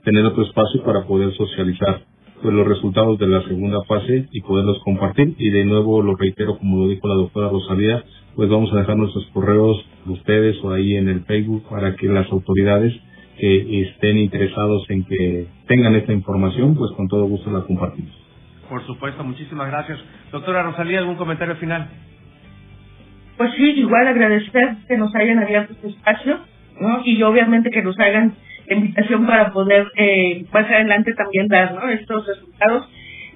tener 0.04 0.24
otro 0.24 0.42
espacio 0.42 0.82
para 0.84 1.04
poder 1.04 1.34
socializar 1.34 2.00
pues 2.42 2.54
los 2.54 2.66
resultados 2.66 3.18
de 3.18 3.26
la 3.26 3.42
segunda 3.42 3.82
fase 3.86 4.26
y 4.30 4.40
poderlos 4.40 4.78
compartir 4.84 5.34
y 5.38 5.50
de 5.50 5.64
nuevo 5.64 6.02
lo 6.02 6.16
reitero 6.16 6.56
como 6.56 6.78
lo 6.78 6.88
dijo 6.88 7.08
la 7.08 7.14
doctora 7.14 7.50
Rosalía 7.50 8.04
pues 8.38 8.48
vamos 8.50 8.72
a 8.72 8.76
dejar 8.76 8.96
nuestros 8.96 9.26
correos 9.32 9.84
de 10.04 10.12
ustedes 10.12 10.62
o 10.62 10.72
ahí 10.72 10.94
en 10.94 11.08
el 11.08 11.24
Facebook 11.24 11.68
para 11.68 11.96
que 11.96 12.06
las 12.06 12.30
autoridades 12.30 12.94
que 13.36 13.82
estén 13.82 14.16
interesados 14.16 14.88
en 14.90 15.04
que 15.06 15.48
tengan 15.66 15.96
esta 15.96 16.12
información, 16.12 16.76
pues 16.76 16.92
con 16.92 17.08
todo 17.08 17.24
gusto 17.24 17.50
la 17.50 17.62
compartimos. 17.62 18.12
Por 18.68 18.86
supuesto, 18.86 19.24
muchísimas 19.24 19.66
gracias. 19.66 19.98
Doctora 20.30 20.62
Rosalía, 20.62 21.00
¿algún 21.00 21.16
comentario 21.16 21.56
final? 21.56 21.88
Pues 23.36 23.50
sí, 23.56 23.70
igual 23.70 24.06
agradecer 24.06 24.76
que 24.86 24.96
nos 24.96 25.12
hayan 25.16 25.40
abierto 25.40 25.72
este 25.72 25.88
espacio, 25.88 26.38
¿no? 26.80 27.02
Y 27.04 27.20
obviamente 27.24 27.70
que 27.70 27.82
nos 27.82 27.98
hagan 27.98 28.36
invitación 28.70 29.26
para 29.26 29.50
poder 29.52 29.90
eh, 29.96 30.44
más 30.52 30.66
adelante 30.70 31.12
también 31.14 31.48
dar 31.48 31.74
¿no? 31.74 31.88
estos 31.88 32.24
resultados 32.24 32.88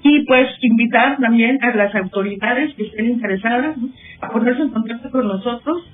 y 0.03 0.25
pues 0.25 0.49
invitar 0.61 1.19
también 1.19 1.63
a 1.63 1.75
las 1.75 1.95
autoridades 1.95 2.75
que 2.75 2.85
estén 2.85 3.07
interesadas 3.07 3.77
a 4.21 4.29
ponerse 4.29 4.63
en 4.63 4.71
contacto 4.71 5.11
con 5.11 5.29
nosotros. 5.29 5.89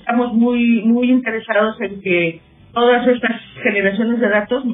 Estamos 0.00 0.34
muy 0.34 0.82
muy 0.82 1.10
interesados 1.10 1.80
en 1.80 2.00
que 2.00 2.40
todas 2.72 3.06
estas 3.06 3.40
generaciones 3.62 4.18
de 4.20 4.28
datos 4.28 4.64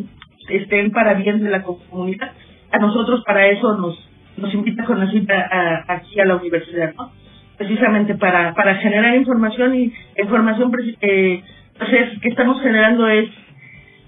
estén 0.49 0.91
para 0.91 1.15
bien 1.15 1.43
de 1.43 1.51
la 1.51 1.63
comunidad. 1.63 2.33
A 2.71 2.79
nosotros 2.79 3.23
para 3.27 3.47
eso 3.49 3.77
nos 3.77 4.09
nos 4.39 4.55
invita 4.55 4.85
con 4.85 5.01
la 5.01 5.85
aquí 5.89 6.21
a 6.21 6.25
la 6.25 6.37
universidad, 6.37 6.95
¿no? 6.95 7.13
Precisamente 7.59 8.15
para 8.15 8.55
para 8.55 8.77
generar 8.77 9.17
información 9.17 9.75
y 9.75 9.93
información 10.17 10.73
eh, 11.03 11.43
pues 11.77 11.91
que 12.21 12.29
estamos 12.29 12.63
generando 12.63 13.07
es 13.09 13.29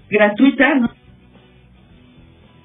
gratuita, 0.09 0.75
¿no? 0.75 1.00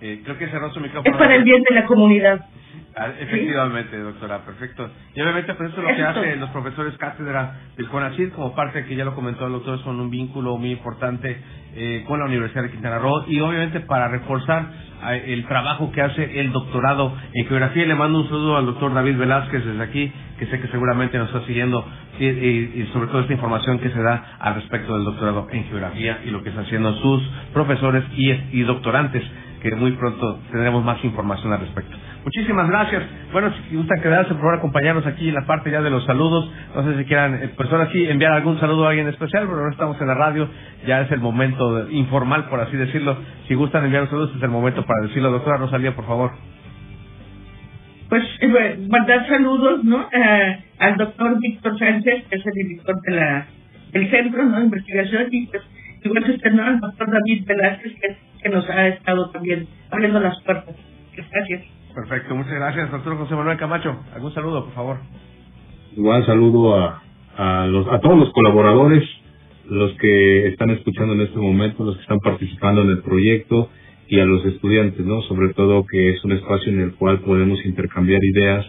Eh, 0.06 0.20
creo 0.22 0.38
que 0.38 0.46
cerró 0.48 0.72
su 0.72 0.78
micrófono. 0.78 1.12
Es 1.12 1.18
para 1.18 1.34
el 1.34 1.42
bien 1.42 1.64
de 1.68 1.74
la 1.74 1.84
comunidad. 1.84 2.46
Ah, 2.94 3.08
efectivamente, 3.18 3.98
doctora, 3.98 4.38
perfecto. 4.44 4.88
Y 5.14 5.20
obviamente, 5.20 5.52
pues 5.54 5.72
eso 5.72 5.80
es 5.80 5.88
lo 5.88 5.96
que 5.96 6.02
hacen 6.02 6.40
los 6.40 6.50
profesores 6.50 6.96
cátedra 6.96 7.56
del 7.76 7.88
CONACYT, 7.88 8.32
como 8.32 8.54
parte 8.54 8.84
que 8.84 8.94
ya 8.94 9.04
lo 9.04 9.16
comentó 9.16 9.46
el 9.46 9.52
doctor, 9.52 9.82
son 9.82 9.98
un 9.98 10.08
vínculo 10.08 10.56
muy 10.58 10.70
importante 10.70 11.36
eh, 11.74 12.04
con 12.06 12.20
la 12.20 12.26
Universidad 12.26 12.62
de 12.62 12.70
Quintana 12.70 12.98
Roo 12.98 13.24
y 13.26 13.40
obviamente 13.40 13.80
para 13.80 14.08
reforzar 14.08 14.70
eh, 15.10 15.24
el 15.26 15.44
trabajo 15.46 15.92
que 15.92 16.00
hace 16.00 16.40
el 16.40 16.52
doctorado 16.52 17.14
en 17.34 17.46
geografía. 17.46 17.84
Le 17.84 17.94
mando 17.94 18.20
un 18.20 18.28
saludo 18.28 18.56
al 18.56 18.64
doctor 18.64 18.94
David 18.94 19.18
Velázquez 19.18 19.64
desde 19.64 19.82
aquí, 19.82 20.12
que 20.38 20.46
sé 20.46 20.60
que 20.60 20.68
seguramente 20.68 21.18
nos 21.18 21.28
está 21.28 21.44
siguiendo 21.46 21.84
y, 22.18 22.88
sobre 22.94 23.08
todo 23.08 23.20
esta 23.20 23.34
información 23.34 23.78
que 23.78 23.90
se 23.90 24.00
da 24.00 24.36
al 24.38 24.54
respecto 24.54 24.94
del 24.94 25.04
doctorado 25.04 25.48
en 25.50 25.64
geografía 25.64 26.20
y 26.24 26.30
lo 26.30 26.42
que 26.42 26.48
están 26.48 26.64
haciendo 26.64 26.94
sus 26.94 27.22
profesores 27.52 28.04
y, 28.16 28.30
y 28.30 28.62
doctorantes, 28.62 29.22
que 29.70 29.76
muy 29.76 29.92
pronto 29.92 30.38
tendremos 30.50 30.84
más 30.84 31.02
información 31.04 31.52
al 31.52 31.60
respecto. 31.60 31.96
Muchísimas 32.24 32.68
gracias. 32.68 33.02
Bueno, 33.32 33.52
si 33.68 33.76
gustan 33.76 34.00
quedarse, 34.00 34.30
por 34.30 34.40
favor, 34.40 34.54
acompañarnos 34.54 35.06
aquí 35.06 35.28
en 35.28 35.34
la 35.34 35.46
parte 35.46 35.70
ya 35.70 35.80
de 35.80 35.90
los 35.90 36.04
saludos. 36.04 36.50
No 36.74 36.82
sé 36.84 36.98
si 36.98 37.04
quieran, 37.04 37.34
eh, 37.42 37.50
ahora 37.56 37.88
sí, 37.92 38.04
enviar 38.08 38.32
algún 38.32 38.58
saludo 38.58 38.86
a 38.86 38.90
alguien 38.90 39.08
especial, 39.08 39.44
pero 39.46 39.58
ahora 39.58 39.72
estamos 39.72 40.00
en 40.00 40.08
la 40.08 40.14
radio, 40.14 40.48
ya 40.86 41.02
es 41.02 41.10
el 41.12 41.20
momento 41.20 41.88
informal, 41.90 42.48
por 42.48 42.60
así 42.60 42.76
decirlo. 42.76 43.16
Si 43.48 43.54
gustan 43.54 43.84
enviar 43.84 44.02
un 44.02 44.10
saludo, 44.10 44.32
es 44.36 44.42
el 44.42 44.50
momento 44.50 44.84
para 44.84 45.02
decirlo. 45.02 45.30
Doctora 45.30 45.58
Rosalía, 45.58 45.94
por 45.94 46.06
favor. 46.06 46.32
Pues 48.08 48.22
eh, 48.40 48.86
mandar 48.88 49.26
saludos, 49.28 49.84
¿no? 49.84 50.08
Eh, 50.12 50.64
al 50.78 50.96
doctor 50.96 51.38
Víctor 51.40 51.78
Sánchez, 51.78 52.24
que 52.28 52.36
es 52.36 52.46
el 52.46 52.52
director 52.52 52.94
de 53.02 53.14
la, 53.16 53.46
del 53.92 54.10
centro, 54.10 54.44
¿no? 54.44 54.58
De 54.58 54.64
investigación, 54.64 55.26
y 55.30 55.46
pues 55.46 55.62
igual 56.06 56.40
que 56.42 56.50
¿no? 56.50 56.64
al 56.64 56.80
doctor 56.80 57.08
David 57.10 57.44
Velázquez, 57.46 57.92
que, 58.00 58.16
que 58.42 58.48
nos 58.48 58.68
ha 58.70 58.88
estado 58.88 59.30
también 59.30 59.66
abriendo 59.90 60.20
las 60.20 60.40
puertas. 60.42 60.74
Gracias. 61.14 61.62
Perfecto, 61.94 62.34
muchas 62.34 62.54
gracias, 62.54 62.90
doctor 62.90 63.16
José 63.16 63.34
Manuel 63.34 63.56
Camacho. 63.56 63.96
¿Algún 64.14 64.32
saludo, 64.34 64.64
por 64.64 64.74
favor? 64.74 64.98
Igual 65.96 66.26
saludo 66.26 66.76
a, 66.76 67.02
a, 67.36 67.66
los, 67.66 67.86
a 67.88 68.00
todos 68.00 68.18
los 68.18 68.32
colaboradores, 68.32 69.02
los 69.68 69.92
que 69.94 70.48
están 70.48 70.70
escuchando 70.70 71.14
en 71.14 71.22
este 71.22 71.38
momento, 71.38 71.84
los 71.84 71.96
que 71.96 72.02
están 72.02 72.20
participando 72.20 72.82
en 72.82 72.90
el 72.90 73.02
proyecto 73.02 73.70
y 74.08 74.20
a 74.20 74.26
los 74.26 74.44
estudiantes, 74.44 75.04
¿no? 75.04 75.22
Sobre 75.22 75.54
todo 75.54 75.84
que 75.90 76.10
es 76.10 76.24
un 76.24 76.32
espacio 76.32 76.70
en 76.70 76.80
el 76.80 76.94
cual 76.94 77.20
podemos 77.20 77.64
intercambiar 77.64 78.22
ideas 78.22 78.66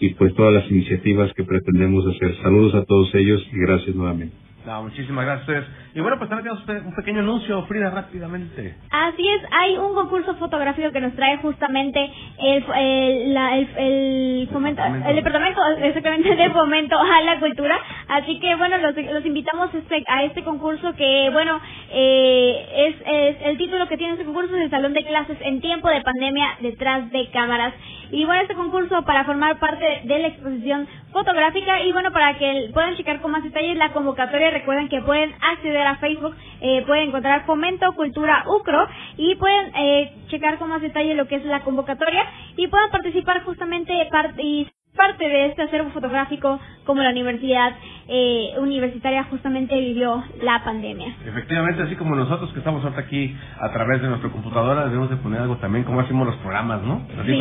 y 0.00 0.14
pues 0.14 0.34
todas 0.34 0.54
las 0.54 0.70
iniciativas 0.70 1.32
que 1.34 1.44
pretendemos 1.44 2.06
hacer. 2.06 2.34
Saludos 2.42 2.74
a 2.74 2.84
todos 2.84 3.14
ellos 3.14 3.46
y 3.52 3.58
gracias 3.58 3.94
nuevamente. 3.94 4.34
No, 4.66 4.82
muchísimas 4.82 5.24
gracias. 5.24 5.64
Y 5.94 6.00
bueno, 6.00 6.18
pues 6.18 6.28
también 6.28 6.54
tenemos 6.66 6.86
un 6.86 6.94
pequeño 6.94 7.20
anuncio, 7.20 7.64
Frida, 7.66 7.90
rápidamente. 7.90 8.76
Así 8.90 9.26
es, 9.26 9.42
hay 9.50 9.78
un 9.78 9.94
concurso 9.94 10.34
fotográfico 10.36 10.92
que 10.92 11.00
nos 11.00 11.14
trae 11.14 11.38
justamente 11.38 12.10
el, 12.38 12.64
el, 12.76 13.34
la, 13.34 13.56
el, 13.56 13.68
el, 13.78 14.48
fomento, 14.52 14.82
el 14.84 15.16
departamento 15.16 15.60
exactamente 15.82 16.36
de 16.36 16.50
fomento 16.50 16.98
a 16.98 17.20
la 17.22 17.40
cultura. 17.40 17.78
Así 18.08 18.38
que 18.38 18.54
bueno, 18.56 18.76
los, 18.78 18.94
los 18.96 19.24
invitamos 19.24 19.74
este, 19.74 20.04
a 20.06 20.24
este 20.24 20.44
concurso 20.44 20.94
que 20.94 21.30
bueno, 21.32 21.58
eh, 21.90 22.66
es, 22.76 22.96
es 23.06 23.46
el 23.46 23.56
título 23.56 23.88
que 23.88 23.96
tiene 23.96 24.12
este 24.12 24.24
concurso 24.26 24.54
es 24.56 24.62
el 24.62 24.70
Salón 24.70 24.92
de 24.92 25.04
Clases 25.04 25.38
en 25.40 25.60
tiempo 25.60 25.88
de 25.88 26.02
pandemia 26.02 26.58
detrás 26.60 27.10
de 27.10 27.30
cámaras. 27.30 27.74
Y 28.12 28.24
bueno, 28.24 28.42
este 28.42 28.54
concurso 28.54 29.02
para 29.04 29.24
formar 29.24 29.58
parte 29.58 30.02
de 30.04 30.18
la 30.18 30.28
exposición 30.28 30.86
fotográfica 31.12 31.80
y 31.82 31.92
bueno, 31.92 32.12
para 32.12 32.36
que 32.38 32.70
puedan 32.72 32.96
checar 32.96 33.20
con 33.20 33.30
más 33.30 33.42
detalles 33.42 33.76
la 33.76 33.92
convocatoria, 33.92 34.49
recuerden 34.50 34.88
que 34.88 35.02
pueden 35.02 35.32
acceder 35.40 35.86
a 35.86 35.96
Facebook, 35.96 36.34
eh, 36.60 36.82
pueden 36.86 37.08
encontrar 37.08 37.46
Fomento 37.46 37.92
Cultura 37.94 38.44
UCRO 38.46 38.86
y 39.16 39.34
pueden 39.36 39.72
eh, 39.74 40.12
checar 40.28 40.58
con 40.58 40.68
más 40.68 40.82
detalle 40.82 41.14
lo 41.14 41.26
que 41.26 41.36
es 41.36 41.44
la 41.44 41.62
convocatoria 41.62 42.24
y 42.56 42.68
puedan 42.68 42.90
participar 42.90 43.42
justamente 43.44 43.92
y 44.38 44.66
parte 44.96 45.24
de 45.24 45.46
este 45.46 45.62
acervo 45.62 45.90
fotográfico 45.90 46.58
como 46.84 47.02
la 47.02 47.10
universidad 47.10 47.72
eh, 48.08 48.54
universitaria 48.58 49.24
justamente 49.24 49.78
vivió 49.78 50.22
la 50.42 50.64
pandemia. 50.64 51.14
Efectivamente, 51.24 51.82
así 51.82 51.94
como 51.94 52.16
nosotros 52.16 52.52
que 52.52 52.58
estamos 52.58 52.82
ahorita 52.82 53.00
aquí 53.02 53.36
a 53.60 53.70
través 53.72 54.02
de 54.02 54.08
nuestra 54.08 54.30
computadora, 54.30 54.86
debemos 54.86 55.08
de 55.10 55.16
poner 55.16 55.40
algo 55.42 55.56
también 55.58 55.84
como 55.84 56.00
hacemos 56.00 56.26
los 56.26 56.36
programas, 56.36 56.82
¿no? 56.82 57.06
sí, 57.24 57.38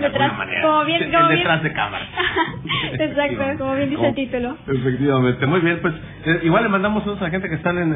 detrás, 0.00 0.32
como 0.62 0.84
bien, 0.84 1.10
detrás 1.10 1.62
de 1.62 1.72
cámara. 1.72 2.06
Exacto, 2.92 3.58
como 3.58 3.74
bien 3.76 3.90
dice 3.90 4.06
el 4.06 4.14
título. 4.14 4.56
Efectivamente, 4.66 5.46
muy 5.46 5.60
bien, 5.60 5.78
pues 5.80 5.94
eh, 6.26 6.40
igual 6.42 6.64
le 6.64 6.68
mandamos 6.68 7.02
saludos 7.02 7.22
a 7.22 7.24
la 7.24 7.30
gente 7.30 7.48
que 7.48 7.54
están 7.54 7.78
en, 7.78 7.94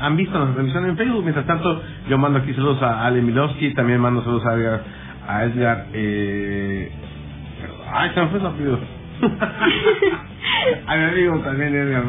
han 0.00 0.16
visto 0.16 0.36
nuestra 0.36 0.54
transmisión 0.54 0.86
en 0.86 0.96
Facebook, 0.98 1.22
mientras 1.22 1.46
tanto 1.46 1.82
yo 2.08 2.18
mando 2.18 2.40
aquí 2.40 2.52
saludos 2.52 2.82
a 2.82 3.06
Ale 3.06 3.22
Milowski, 3.22 3.72
también 3.74 4.00
mando 4.00 4.22
saludos 4.22 4.44
a 4.44 4.54
Edgar, 4.54 4.80
a 5.26 5.44
Edgar 5.44 5.86
eh, 5.94 6.92
Ay, 7.96 8.10
se 8.12 8.20
me 8.20 8.26
fue 8.26 8.40
rápido. 8.40 8.76
a 10.86 10.96
mi 10.96 11.04
amigo 11.04 11.38
también, 11.38 11.72
Edgar 11.76 12.02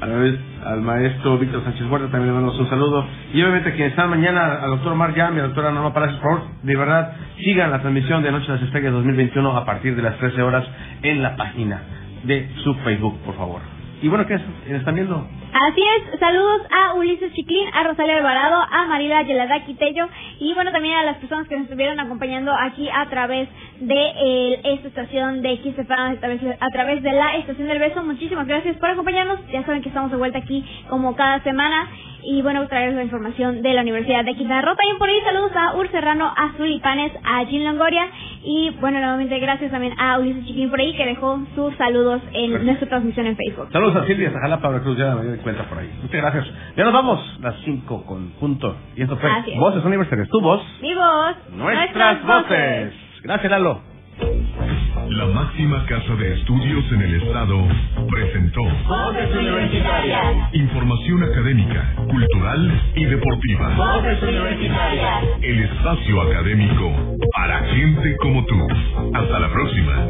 a 0.00 0.06
la 0.06 0.16
vez 0.16 0.40
al 0.64 0.80
maestro 0.80 1.36
Víctor 1.36 1.62
Sánchez 1.62 1.86
Huerta 1.90 2.08
también 2.08 2.28
le 2.28 2.32
mandamos 2.32 2.58
un 2.58 2.70
saludo. 2.70 3.04
Y 3.34 3.42
obviamente 3.42 3.72
quienes 3.72 3.90
están 3.90 4.08
mañana, 4.08 4.62
al 4.62 4.70
doctor 4.70 4.94
Mar 4.94 5.14
Yam 5.14 5.34
y 5.34 5.40
a 5.40 5.42
la 5.42 5.48
doctora 5.48 5.72
Norma 5.72 5.92
Palacios, 5.92 6.20
por 6.20 6.38
favor, 6.38 6.52
de 6.62 6.74
verdad, 6.74 7.12
sigan 7.36 7.70
la 7.70 7.80
transmisión 7.80 8.22
de 8.22 8.32
Noche 8.32 8.46
de 8.46 8.54
las 8.54 8.62
Estrellas 8.62 8.92
2021 8.94 9.54
a 9.54 9.66
partir 9.66 9.94
de 9.94 10.00
las 10.00 10.16
13 10.16 10.40
horas 10.40 10.66
en 11.02 11.22
la 11.22 11.36
página 11.36 11.82
de 12.24 12.48
su 12.64 12.74
Facebook, 12.76 13.18
por 13.22 13.36
favor. 13.36 13.79
Y 14.02 14.08
bueno, 14.08 14.26
¿qué 14.26 14.38
están 14.68 14.94
viendo? 14.94 15.26
Así 15.52 15.82
es, 15.82 16.18
saludos 16.18 16.62
a 16.70 16.94
Ulises 16.94 17.32
Chiclín, 17.34 17.68
a 17.74 17.82
Rosalia 17.82 18.16
Alvarado, 18.16 18.64
a 18.70 18.86
Marila 18.86 19.22
Yelada 19.22 19.64
Quitello 19.64 20.08
y 20.38 20.54
bueno, 20.54 20.72
también 20.72 20.94
a 20.94 21.04
las 21.04 21.16
personas 21.18 21.46
que 21.48 21.56
nos 21.56 21.64
estuvieron 21.64 22.00
acompañando 22.00 22.50
aquí 22.56 22.88
a 22.88 23.10
través 23.10 23.48
de 23.80 23.94
eh, 23.94 24.60
esta 24.64 24.88
estación 24.88 25.42
de 25.42 25.56
XFM, 25.58 26.16
a 26.16 26.20
través, 26.20 26.40
a 26.60 26.68
través 26.68 27.02
de 27.02 27.12
la 27.12 27.36
estación 27.36 27.68
del 27.68 27.78
beso. 27.78 28.02
Muchísimas 28.02 28.46
gracias 28.46 28.76
por 28.76 28.88
acompañarnos. 28.88 29.46
Ya 29.52 29.64
saben 29.66 29.82
que 29.82 29.88
estamos 29.88 30.10
de 30.10 30.16
vuelta 30.16 30.38
aquí 30.38 30.64
como 30.88 31.14
cada 31.14 31.42
semana 31.42 31.88
y 32.22 32.42
bueno, 32.42 32.66
traerles 32.68 32.96
la 32.96 33.04
información 33.04 33.62
de 33.62 33.74
la 33.74 33.82
Universidad 33.82 34.24
de 34.24 34.34
Quintana 34.34 34.62
Roo. 34.62 34.76
También 34.76 34.98
por 34.98 35.08
ahí 35.08 35.20
saludos 35.24 35.52
a 35.54 35.76
Ur 35.76 35.90
Serrano, 35.90 36.26
a 36.26 36.52
Panes, 36.82 37.12
a 37.24 37.42
Jean 37.44 37.64
Longoria 37.64 38.06
y 38.42 38.70
bueno, 38.80 38.98
nuevamente 38.98 39.38
gracias 39.38 39.70
también 39.70 39.94
a 39.98 40.18
Ulises 40.18 40.44
Chiquín 40.46 40.70
por 40.70 40.80
ahí 40.80 40.96
que 40.96 41.06
dejó 41.06 41.38
sus 41.54 41.74
saludos 41.76 42.22
en 42.32 42.64
nuestra 42.64 42.88
transmisión 42.88 43.26
en 43.26 43.36
Facebook. 43.36 43.68
Saludos 43.72 43.96
a 43.96 44.06
Silvia 44.06 44.32
Sajala 44.32 44.60
Pablo 44.60 44.82
Cruz, 44.82 44.98
ya 44.98 45.14
me 45.14 45.32
di 45.32 45.38
cuenta 45.38 45.64
por 45.64 45.78
ahí. 45.78 45.90
Muchas 46.02 46.20
gracias. 46.20 46.46
Ya 46.76 46.84
nos 46.84 46.92
vamos, 46.92 47.38
las 47.40 47.54
5 47.64 48.04
con 48.06 48.30
punto. 48.32 48.76
Y 48.96 49.02
esto 49.02 49.16
fue 49.16 49.30
Voces 49.56 49.84
Universitarias. 49.84 50.28
Tu 50.28 50.40
voz. 50.40 50.62
Mi 50.80 50.94
voz. 50.94 51.36
Nuestras, 51.52 52.24
voces. 52.24 52.94
Gracias, 53.22 53.50
Lalo. 53.50 53.89
La 55.10 55.26
máxima 55.26 55.84
casa 55.86 56.14
de 56.14 56.34
estudios 56.34 56.84
en 56.92 57.02
el 57.02 57.22
estado 57.22 57.66
presentó 58.10 58.62
Voces 58.62 59.34
Universitarias. 59.34 60.54
Información 60.54 61.24
académica, 61.24 61.94
cultural 62.08 62.82
y 62.94 63.04
deportiva. 63.06 63.74
Voces 63.76 64.22
Universitarias. 64.22 65.24
El 65.42 65.62
espacio 65.64 66.22
académico 66.22 67.16
para 67.32 67.60
gente 67.74 68.16
como 68.20 68.44
tú. 68.46 68.66
Hasta 69.14 69.40
la 69.40 69.50
próxima. 69.50 70.06